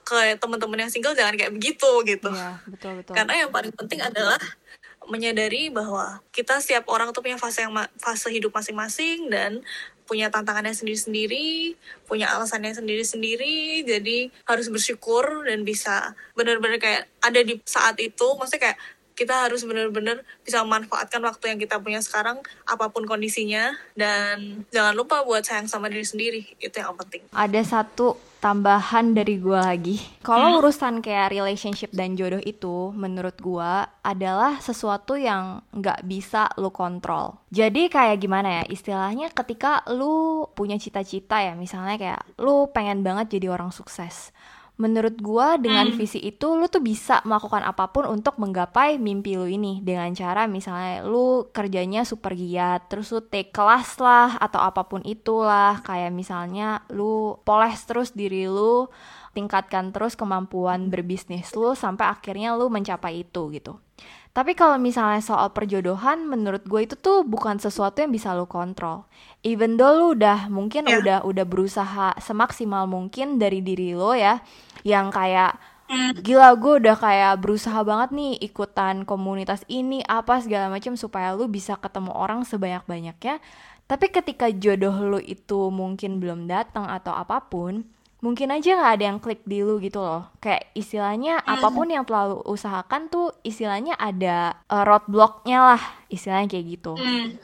ke 0.00 0.18
teman-teman 0.36 0.84
yang 0.86 0.90
single 0.90 1.14
jangan 1.14 1.38
kayak 1.38 1.54
begitu 1.54 1.90
gitu 2.04 2.28
Iya, 2.28 2.58
betul 2.66 2.92
betul. 3.00 3.14
karena 3.14 3.46
yang 3.46 3.50
paling 3.50 3.72
penting 3.72 4.02
adalah 4.02 4.38
menyadari 5.06 5.72
bahwa 5.72 6.22
kita 6.30 6.60
setiap 6.62 6.86
orang 6.86 7.10
tuh 7.10 7.18
punya 7.18 7.34
fase 7.34 7.66
yang 7.66 7.74
fase 7.98 8.30
hidup 8.30 8.52
masing-masing 8.52 9.26
dan 9.26 9.58
punya 10.10 10.26
tantangannya 10.26 10.74
sendiri-sendiri, 10.74 11.78
punya 12.10 12.34
alasannya 12.34 12.74
sendiri-sendiri, 12.74 13.86
jadi 13.86 14.26
harus 14.50 14.66
bersyukur 14.66 15.46
dan 15.46 15.62
bisa 15.62 16.18
benar-benar 16.34 16.82
kayak 16.82 17.06
ada 17.22 17.40
di 17.46 17.62
saat 17.62 17.94
itu, 18.02 18.26
maksudnya 18.34 18.74
kayak 18.74 18.78
kita 19.14 19.46
harus 19.46 19.62
benar-benar 19.68 20.24
bisa 20.42 20.64
memanfaatkan 20.64 21.20
waktu 21.20 21.54
yang 21.54 21.58
kita 21.60 21.76
punya 21.76 22.00
sekarang 22.00 22.40
apa 22.64 22.88
pun 22.88 23.04
kondisinya 23.04 23.76
dan 23.92 24.64
jangan 24.72 24.96
lupa 24.96 25.20
buat 25.28 25.44
sayang 25.44 25.68
sama 25.68 25.92
diri 25.92 26.08
sendiri 26.08 26.40
itu 26.56 26.72
yang 26.72 26.96
penting. 26.96 27.28
ada 27.36 27.60
satu 27.60 28.16
tambahan 28.40 29.12
dari 29.12 29.36
gua 29.36 29.70
lagi. 29.70 30.00
Kalau 30.24 30.58
urusan 30.58 31.04
kayak 31.04 31.30
relationship 31.30 31.92
dan 31.92 32.16
jodoh 32.16 32.40
itu, 32.40 32.90
menurut 32.96 33.36
gua 33.38 33.86
adalah 34.00 34.58
sesuatu 34.58 35.14
yang 35.14 35.60
nggak 35.76 36.02
bisa 36.08 36.48
lu 36.56 36.72
kontrol. 36.72 37.36
Jadi 37.52 37.92
kayak 37.92 38.18
gimana 38.18 38.60
ya, 38.60 38.64
istilahnya 38.72 39.28
ketika 39.30 39.84
lu 39.92 40.48
punya 40.56 40.80
cita-cita 40.80 41.44
ya, 41.44 41.52
misalnya 41.52 42.00
kayak 42.00 42.22
lu 42.40 42.66
pengen 42.72 43.04
banget 43.04 43.38
jadi 43.38 43.52
orang 43.52 43.70
sukses. 43.70 44.32
Menurut 44.80 45.20
gua 45.20 45.60
dengan 45.60 45.92
visi 45.92 46.16
itu 46.24 46.56
lu 46.56 46.64
tuh 46.72 46.80
bisa 46.80 47.20
melakukan 47.28 47.60
apa 47.60 47.92
pun 47.92 48.08
untuk 48.08 48.40
menggapai 48.40 48.96
mimpi 48.96 49.36
lu 49.36 49.44
ini. 49.44 49.84
Dengan 49.84 50.08
cara 50.16 50.48
misalnya 50.48 51.04
lu 51.04 51.52
kerjanya 51.52 52.08
super 52.08 52.32
giat, 52.32 52.88
terus 52.88 53.12
lu 53.12 53.20
take 53.20 53.52
kelas 53.52 54.00
lah 54.00 54.40
atau 54.40 54.56
apa 54.64 54.88
pun 54.88 55.04
itulah. 55.04 55.84
Kayak 55.84 56.16
misalnya 56.16 56.80
lu 56.88 57.36
poles 57.44 57.76
terus 57.84 58.16
diri 58.16 58.48
lu, 58.48 58.88
tingkatkan 59.36 59.92
terus 59.92 60.16
kemampuan 60.16 60.88
berbisnis 60.88 61.52
lu 61.52 61.76
sampai 61.76 62.08
akhirnya 62.08 62.56
lu 62.56 62.72
mencapai 62.72 63.28
itu 63.28 63.52
gitu. 63.52 63.76
Tapi 64.30 64.54
kalau 64.54 64.78
misalnya 64.78 65.18
soal 65.18 65.50
perjodohan, 65.50 66.22
menurut 66.22 66.62
gue 66.62 66.86
itu 66.86 66.94
tuh 66.94 67.26
bukan 67.26 67.58
sesuatu 67.58 67.98
yang 67.98 68.14
bisa 68.14 68.30
lu 68.38 68.46
kontrol. 68.46 69.10
Even 69.42 69.74
though 69.74 69.90
lu 69.90 70.06
udah 70.14 70.46
mungkin 70.46 70.86
Ya. 70.86 71.02
udah 71.02 71.18
udah 71.26 71.44
berusaha 71.44 72.14
semaksimal 72.22 72.86
mungkin 72.86 73.42
dari 73.42 73.58
diri 73.58 73.90
lo 73.98 74.14
ya, 74.14 74.38
yang 74.86 75.10
kayak 75.10 75.58
gila 76.22 76.54
gue 76.54 76.74
udah 76.86 76.94
kayak 76.94 77.42
berusaha 77.42 77.82
banget 77.82 78.14
nih 78.14 78.32
ikutan 78.46 79.02
komunitas 79.02 79.66
ini 79.66 79.98
apa 80.06 80.38
segala 80.38 80.70
macam 80.70 80.94
supaya 80.94 81.34
lu 81.34 81.50
bisa 81.50 81.74
ketemu 81.82 82.14
orang 82.14 82.46
sebanyak 82.46 82.86
banyaknya. 82.86 83.42
Tapi 83.90 84.06
ketika 84.14 84.46
jodoh 84.54 84.94
lu 85.02 85.18
itu 85.18 85.74
mungkin 85.74 86.22
belum 86.22 86.46
datang 86.46 86.86
atau 86.86 87.10
apa 87.10 87.42
pun, 87.50 87.82
mungkin 88.20 88.48
aja 88.50 88.76
nggak 88.76 88.92
ada 88.94 89.04
yang 89.06 89.18
klik 89.18 89.40
di 89.42 89.60
lu 89.60 89.76
gitu 89.76 89.98
loh. 89.98 90.28
Kayak 90.38 90.68
istilahnya 90.72 91.40
apa 91.42 91.68
pun 91.70 91.88
yang 91.88 92.04
telah 92.04 92.28
lu 92.28 92.44
usahakan 92.44 93.08
tuh 93.08 93.32
istilahnya 93.40 93.96
ada 93.96 94.60
uh, 94.66 94.84
roadblocknya 94.84 95.58
lah 95.74 95.82
istilahnya 96.06 96.48
kayak 96.48 96.66
gitu. 96.70 96.92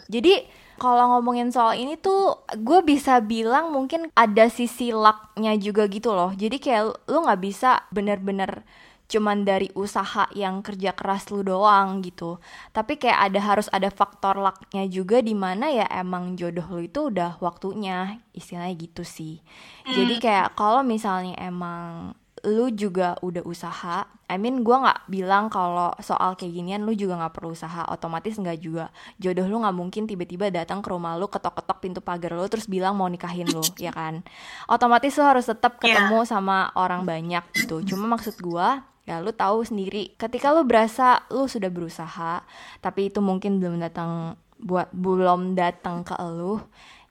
Jadi 0.07 0.35
kalau 0.77 1.17
ngomongin 1.17 1.49
soal 1.49 1.73
ini 1.73 1.97
tuh 1.97 2.37
gue 2.53 2.85
bisa 2.85 3.17
bilang 3.19 3.73
mungkin 3.73 4.13
ada 4.13 4.47
sisi 4.47 4.93
lucknya 4.93 5.57
juga 5.57 5.89
gitu 5.89 6.13
loh. 6.13 6.31
Jadi 6.31 6.57
kayak 6.57 6.83
lu- 6.85 7.01
lu 7.09 7.19
nggak 7.25 7.41
bisa 7.41 7.71
bener-bener 7.89 8.61
cuman 9.07 9.43
dari 9.43 9.71
usaha 9.73 10.27
yang 10.35 10.61
kerja 10.61 10.91
keras 10.91 11.31
lu 11.31 11.41
doang 11.41 12.03
gitu 12.03 12.43
tapi 12.71 12.99
kayak 12.99 13.31
ada 13.31 13.41
harus 13.41 13.71
ada 13.71 13.87
faktor 13.87 14.35
lucknya 14.37 14.83
juga 14.87 15.23
di 15.23 15.33
mana 15.33 15.71
ya 15.71 15.87
emang 15.89 16.35
jodoh 16.35 16.67
lu 16.69 16.85
itu 16.85 17.09
udah 17.09 17.39
waktunya 17.39 18.19
istilahnya 18.33 18.75
gitu 18.75 19.03
sih 19.03 19.39
jadi 19.87 20.15
Hmm. 20.15 20.23
kayak 20.23 20.47
kalau 20.55 20.83
misalnya 20.83 21.39
emang 21.39 22.13
lu 22.45 22.71
juga 22.71 23.19
udah 23.27 23.43
usaha, 23.43 24.07
I 24.31 24.39
mean 24.39 24.63
gue 24.63 24.77
nggak 24.77 25.11
bilang 25.11 25.51
kalau 25.51 25.91
soal 25.99 26.39
kayak 26.39 26.55
ginian 26.55 26.87
lu 26.87 26.95
juga 26.95 27.19
nggak 27.19 27.35
perlu 27.35 27.51
usaha, 27.51 27.83
otomatis 27.91 28.39
nggak 28.39 28.59
juga 28.63 28.95
jodoh 29.19 29.51
lu 29.51 29.67
nggak 29.67 29.75
mungkin 29.75 30.07
tiba-tiba 30.07 30.55
datang 30.55 30.79
ke 30.79 30.87
rumah 30.87 31.19
lu 31.19 31.27
ketok-ketok 31.27 31.79
pintu 31.83 31.99
pagar 31.99 32.39
lu 32.39 32.47
terus 32.47 32.71
bilang 32.71 32.95
mau 32.95 33.11
nikahin 33.11 33.51
lu, 33.51 33.67
ya 33.83 33.91
kan? 33.91 34.23
Otomatis 34.71 35.19
lu 35.19 35.27
harus 35.27 35.43
tetap 35.43 35.83
Iya. 35.83 35.99
ketemu 35.99 36.23
sama 36.23 36.71
orang 36.79 37.03
banyak 37.03 37.43
gitu. 37.57 37.83
Cuma 37.83 38.15
maksud 38.15 38.39
gue 38.39 38.69
ya 39.07 39.23
lu 39.23 39.31
tahu 39.31 39.63
sendiri. 39.63 40.13
Ketika 40.19 40.51
lu 40.51 40.67
berasa 40.67 41.23
lu 41.31 41.47
sudah 41.47 41.71
berusaha 41.71 42.43
tapi 42.83 43.09
itu 43.09 43.23
mungkin 43.23 43.63
belum 43.63 43.79
datang 43.81 44.35
buat 44.59 44.91
belum 44.91 45.55
datang 45.55 46.03
ke 46.03 46.17
lu 46.21 46.59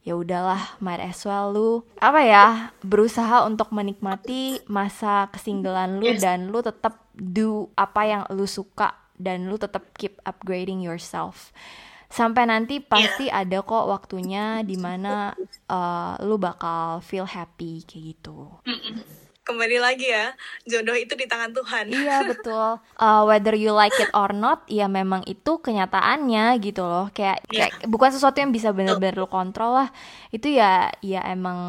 ya 0.06 0.14
udahlah 0.14 0.78
might 0.78 1.02
as 1.02 1.26
well 1.26 1.50
lu 1.50 1.72
apa 1.98 2.22
ya 2.22 2.46
berusaha 2.86 3.42
untuk 3.50 3.74
menikmati 3.74 4.62
masa 4.70 5.34
kesinggelan 5.34 5.98
lu 5.98 6.14
Yes. 6.14 6.22
dan 6.22 6.54
lu 6.54 6.62
tetap 6.62 7.02
do 7.18 7.74
apa 7.74 8.02
yang 8.06 8.22
lu 8.30 8.46
suka 8.46 8.94
dan 9.18 9.50
lu 9.50 9.58
tetap 9.58 9.82
keep 9.98 10.20
upgrading 10.22 10.84
yourself. 10.84 11.50
Sampai 12.06 12.46
nanti 12.46 12.78
pasti 12.80 13.34
ada 13.34 13.66
kok 13.66 13.90
waktunya 13.90 14.62
di 14.62 14.78
mana 14.78 15.34
uh, 15.68 16.14
lu 16.22 16.38
bakal 16.38 17.02
feel 17.02 17.26
happy 17.26 17.82
kayak 17.82 18.04
gitu 18.14 18.62
Kembali 19.46 19.78
lagi 19.78 20.10
ya, 20.10 20.34
jodoh 20.66 20.98
itu 20.98 21.14
di 21.14 21.30
tangan 21.30 21.54
Tuhan. 21.54 21.94
Iya 21.94 22.26
betul. 22.26 22.82
Uh, 22.98 23.22
whether 23.30 23.54
you 23.54 23.70
like 23.70 23.94
it 24.02 24.10
or 24.18 24.34
not, 24.34 24.66
ya 24.66 24.90
memang 24.90 25.22
itu 25.30 25.62
kenyataannya 25.62 26.58
gitu 26.66 26.82
loh. 26.82 27.14
Kayak, 27.14 27.46
Iya. 27.54 27.70
kayak 27.70 27.86
bukan 27.86 28.10
sesuatu 28.10 28.42
yang 28.42 28.50
bisa 28.50 28.74
benar-benar 28.74 29.14
lu 29.22 29.30
kontrol 29.30 29.78
lah. 29.86 29.94
Itu 30.34 30.50
ya, 30.50 30.90
ya 31.06 31.22
emang 31.30 31.62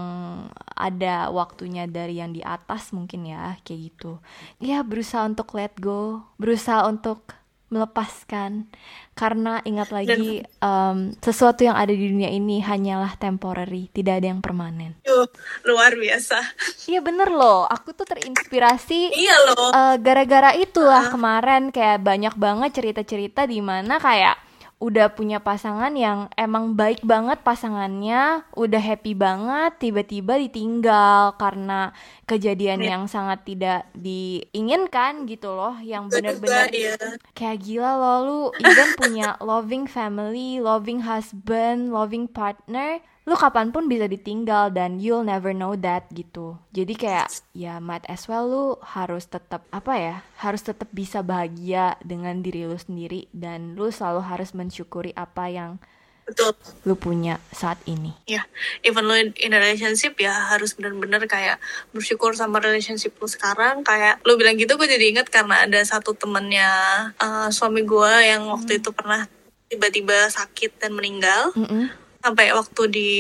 ada 0.72 1.28
waktunya 1.28 1.84
dari 1.84 2.16
yang 2.16 2.32
di 2.32 2.40
atas 2.40 2.96
mungkin 2.96 3.28
ya, 3.28 3.60
kayak 3.60 3.92
gitu. 3.92 4.24
Ya 4.56 4.80
berusaha 4.80 5.28
untuk 5.28 5.52
let 5.52 5.76
go, 5.76 6.24
berusaha 6.40 6.88
untuk 6.88 7.36
melepaskan. 7.68 8.70
Karena 9.16 9.64
ingat 9.64 9.90
lagi, 9.90 10.44
um, 10.61 11.11
sesuatu 11.24 11.64
yang 11.64 11.72
ada 11.72 11.88
di 11.88 12.05
dunia 12.05 12.29
ini 12.29 12.61
hanyalah 12.61 13.16
temporary, 13.16 13.88
tidak 13.90 14.20
ada 14.20 14.29
yang 14.29 14.44
permanen. 14.44 14.92
Yuh, 15.09 15.26
luar 15.64 15.96
biasa. 15.96 16.38
Iya 16.87 17.02
bener 17.02 17.33
loh, 17.33 17.66
aku 17.66 17.90
tuh 17.96 18.07
terinspirasi 18.07 19.11
Iya 19.11 19.37
loh. 19.50 19.74
Eh, 19.74 19.96
gara-gara 19.98 20.55
itulah 20.55 21.11
kemarin 21.11 21.74
kayak 21.74 22.05
banyak 22.05 22.35
banget 22.38 22.70
cerita-cerita 22.79 23.48
di 23.48 23.59
mana 23.59 23.98
kayak 23.98 24.45
udah 24.76 25.08
punya 25.08 25.40
pasangan 25.40 25.88
yang 25.96 26.28
emang 26.36 26.76
baik 26.76 27.00
banget 27.00 27.40
pasangannya, 27.40 28.44
udah 28.52 28.76
happy 28.76 29.16
banget, 29.16 29.72
tiba-tiba 29.80 30.36
ditinggal 30.36 31.32
karena 31.40 31.96
kejadian 32.28 32.84
Iya. 32.84 32.88
yang 32.92 33.04
sangat 33.08 33.48
tidak 33.48 33.88
diinginkan 33.96 35.24
gitu 35.24 35.56
loh, 35.56 35.80
yang 35.80 36.12
bener-bener 36.12 36.68
ya. 36.68 36.92
kayak 37.32 37.64
gila 37.64 37.96
loh 37.96 38.18
lu 38.20 38.40
even 38.60 38.92
punya 39.00 39.40
loving 39.40 39.88
family, 39.88 40.60
loving 40.60 41.00
husband, 41.00 41.88
loving 41.88 42.28
partner, 42.28 43.00
lu 43.26 43.34
kapan 43.34 43.74
pun 43.74 43.90
bisa 43.90 44.06
ditinggal 44.06 44.70
dan 44.70 45.02
you'll 45.02 45.26
never 45.26 45.50
know 45.50 45.74
that 45.74 46.06
gitu. 46.14 46.54
Jadi 46.70 46.94
kayak 46.94 47.26
ya 47.58 47.82
might 47.82 48.06
as 48.06 48.30
well 48.30 48.46
lu 48.46 48.66
harus 48.86 49.26
tetap 49.26 49.66
apa 49.74 49.92
ya, 49.98 50.16
harus 50.38 50.62
tetap 50.62 50.86
bisa 50.94 51.26
bahagia 51.26 51.98
dengan 52.06 52.38
diri 52.38 52.70
lu 52.70 52.78
sendiri 52.78 53.26
dan 53.34 53.74
lu 53.74 53.90
selalu 53.90 54.22
harus 54.22 54.54
mensyukuri 54.54 55.10
apa 55.18 55.50
yang 55.50 55.82
Betul. 56.22 56.54
lu 56.86 56.94
punya 56.94 57.42
saat 57.50 57.82
ini. 57.90 58.14
Ya, 58.30 58.46
even 58.86 59.10
lo 59.10 59.18
in 59.18 59.54
a 59.54 59.58
relationship 59.58 60.18
ya 60.22 60.54
harus 60.54 60.74
bener-bener 60.78 61.22
kayak 61.26 61.58
bersyukur 61.90 62.30
sama 62.38 62.62
relationship 62.62 63.18
lo 63.18 63.26
sekarang. 63.26 63.82
Kayak 63.82 64.22
lo 64.22 64.38
bilang 64.38 64.54
gitu 64.54 64.78
gue 64.78 64.86
jadi 64.86 65.02
inget 65.18 65.30
karena 65.34 65.66
ada 65.66 65.82
satu 65.82 66.14
temennya 66.14 66.70
eh, 67.18 67.50
suami 67.50 67.82
gue 67.82 68.12
yang 68.22 68.46
waktu 68.54 68.78
itu 68.78 68.94
pernah 68.94 69.26
tiba-tiba 69.66 70.30
sakit 70.30 70.78
dan 70.78 70.94
meninggal. 70.94 71.50
Mm-mm. 71.58 72.06
Sampai 72.26 72.50
waktu 72.50 72.82
di 72.90 73.10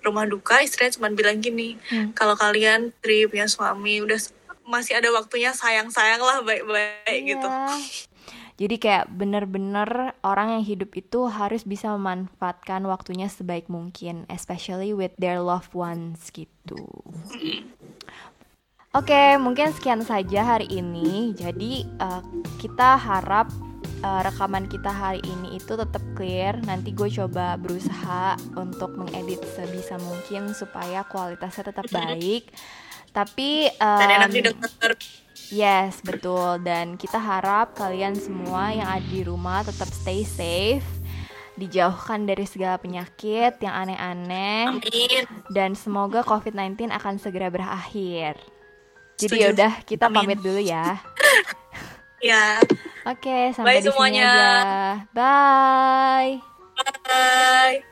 rumah 0.00 0.24
duka 0.24 0.64
istrinya 0.64 0.96
cuma 0.96 1.12
bilang 1.12 1.44
gini, 1.44 1.76
Hmm. 1.92 2.16
kalau 2.16 2.32
kalian 2.32 2.88
Tri 3.04 3.28
punya 3.28 3.44
suami 3.44 4.00
udah 4.00 4.16
masih 4.64 4.96
ada 4.96 5.12
waktunya 5.12 5.52
sayang-sayang 5.52 6.24
lah 6.24 6.40
baik-baik 6.40 7.36
gitu. 7.36 7.44
Iya. 7.44 7.76
Jadi 8.60 8.76
kayak 8.76 9.08
bener-bener 9.16 10.12
orang 10.20 10.60
yang 10.60 10.64
hidup 10.64 10.92
itu 10.92 11.32
harus 11.32 11.64
bisa 11.64 11.92
memanfaatkan 11.96 12.84
waktunya 12.84 13.28
sebaik 13.28 13.72
mungkin, 13.72 14.28
especially 14.28 14.92
with 14.92 15.16
their 15.16 15.40
loved 15.40 15.72
ones 15.72 16.28
gitu. 16.32 16.88
Oke, 18.90 19.38
mungkin 19.40 19.72
sekian 19.72 20.04
saja 20.04 20.44
hari 20.44 20.68
ini. 20.68 21.32
Jadi 21.32 21.88
eh, 21.88 22.22
kita 22.60 23.00
harap 23.00 23.48
eh, 24.00 24.20
rekaman 24.24 24.70
kita 24.70 24.90
hari 24.90 25.20
ini 25.26 25.58
itu 25.58 25.74
tetap 25.74 26.02
clear. 26.14 26.58
Nanti 26.62 26.94
gue 26.94 27.10
coba 27.10 27.58
berusaha 27.58 28.38
untuk 28.54 28.94
mengedit 28.94 29.42
sebisa 29.54 29.98
mungkin 29.98 30.54
supaya 30.54 31.02
kualitasnya 31.06 31.74
tetap 31.74 31.86
baik. 31.96 32.50
Tapi 33.10 33.66
Dan 33.80 34.08
enak 34.22 34.30
em, 34.30 34.34
didengar. 34.38 34.92
Yes, 35.50 35.98
betul. 36.06 36.62
Dan 36.62 36.94
kita 36.94 37.18
harap 37.18 37.74
kalian 37.74 38.14
semua 38.14 38.70
yang 38.70 38.86
ada 38.86 39.06
di 39.10 39.26
rumah 39.26 39.66
tetap 39.66 39.90
stay 39.90 40.22
safe, 40.22 40.86
dijauhkan 41.58 42.22
dari 42.22 42.46
segala 42.46 42.78
penyakit 42.78 43.58
yang 43.58 43.74
aneh-aneh, 43.74 44.78
Amin. 44.78 45.24
dan 45.50 45.74
semoga 45.74 46.22
COVID-19 46.22 46.94
akan 46.94 47.18
segera 47.18 47.50
berakhir. 47.50 48.38
Jadi 49.18 49.36
yaudah, 49.42 49.82
kita 49.82 50.06
Amin. 50.06 50.22
pamit 50.22 50.38
dulu 50.38 50.62
ya. 50.62 50.96
Ya, 52.20 52.60
Oke, 53.08 53.56
sampai 53.56 53.80
Bye 53.80 53.80
di 53.80 53.88
sini 53.88 53.92
semuanya. 53.92 54.28
aja. 54.28 54.48
Bye. 55.16 56.32
bye. 57.08 57.89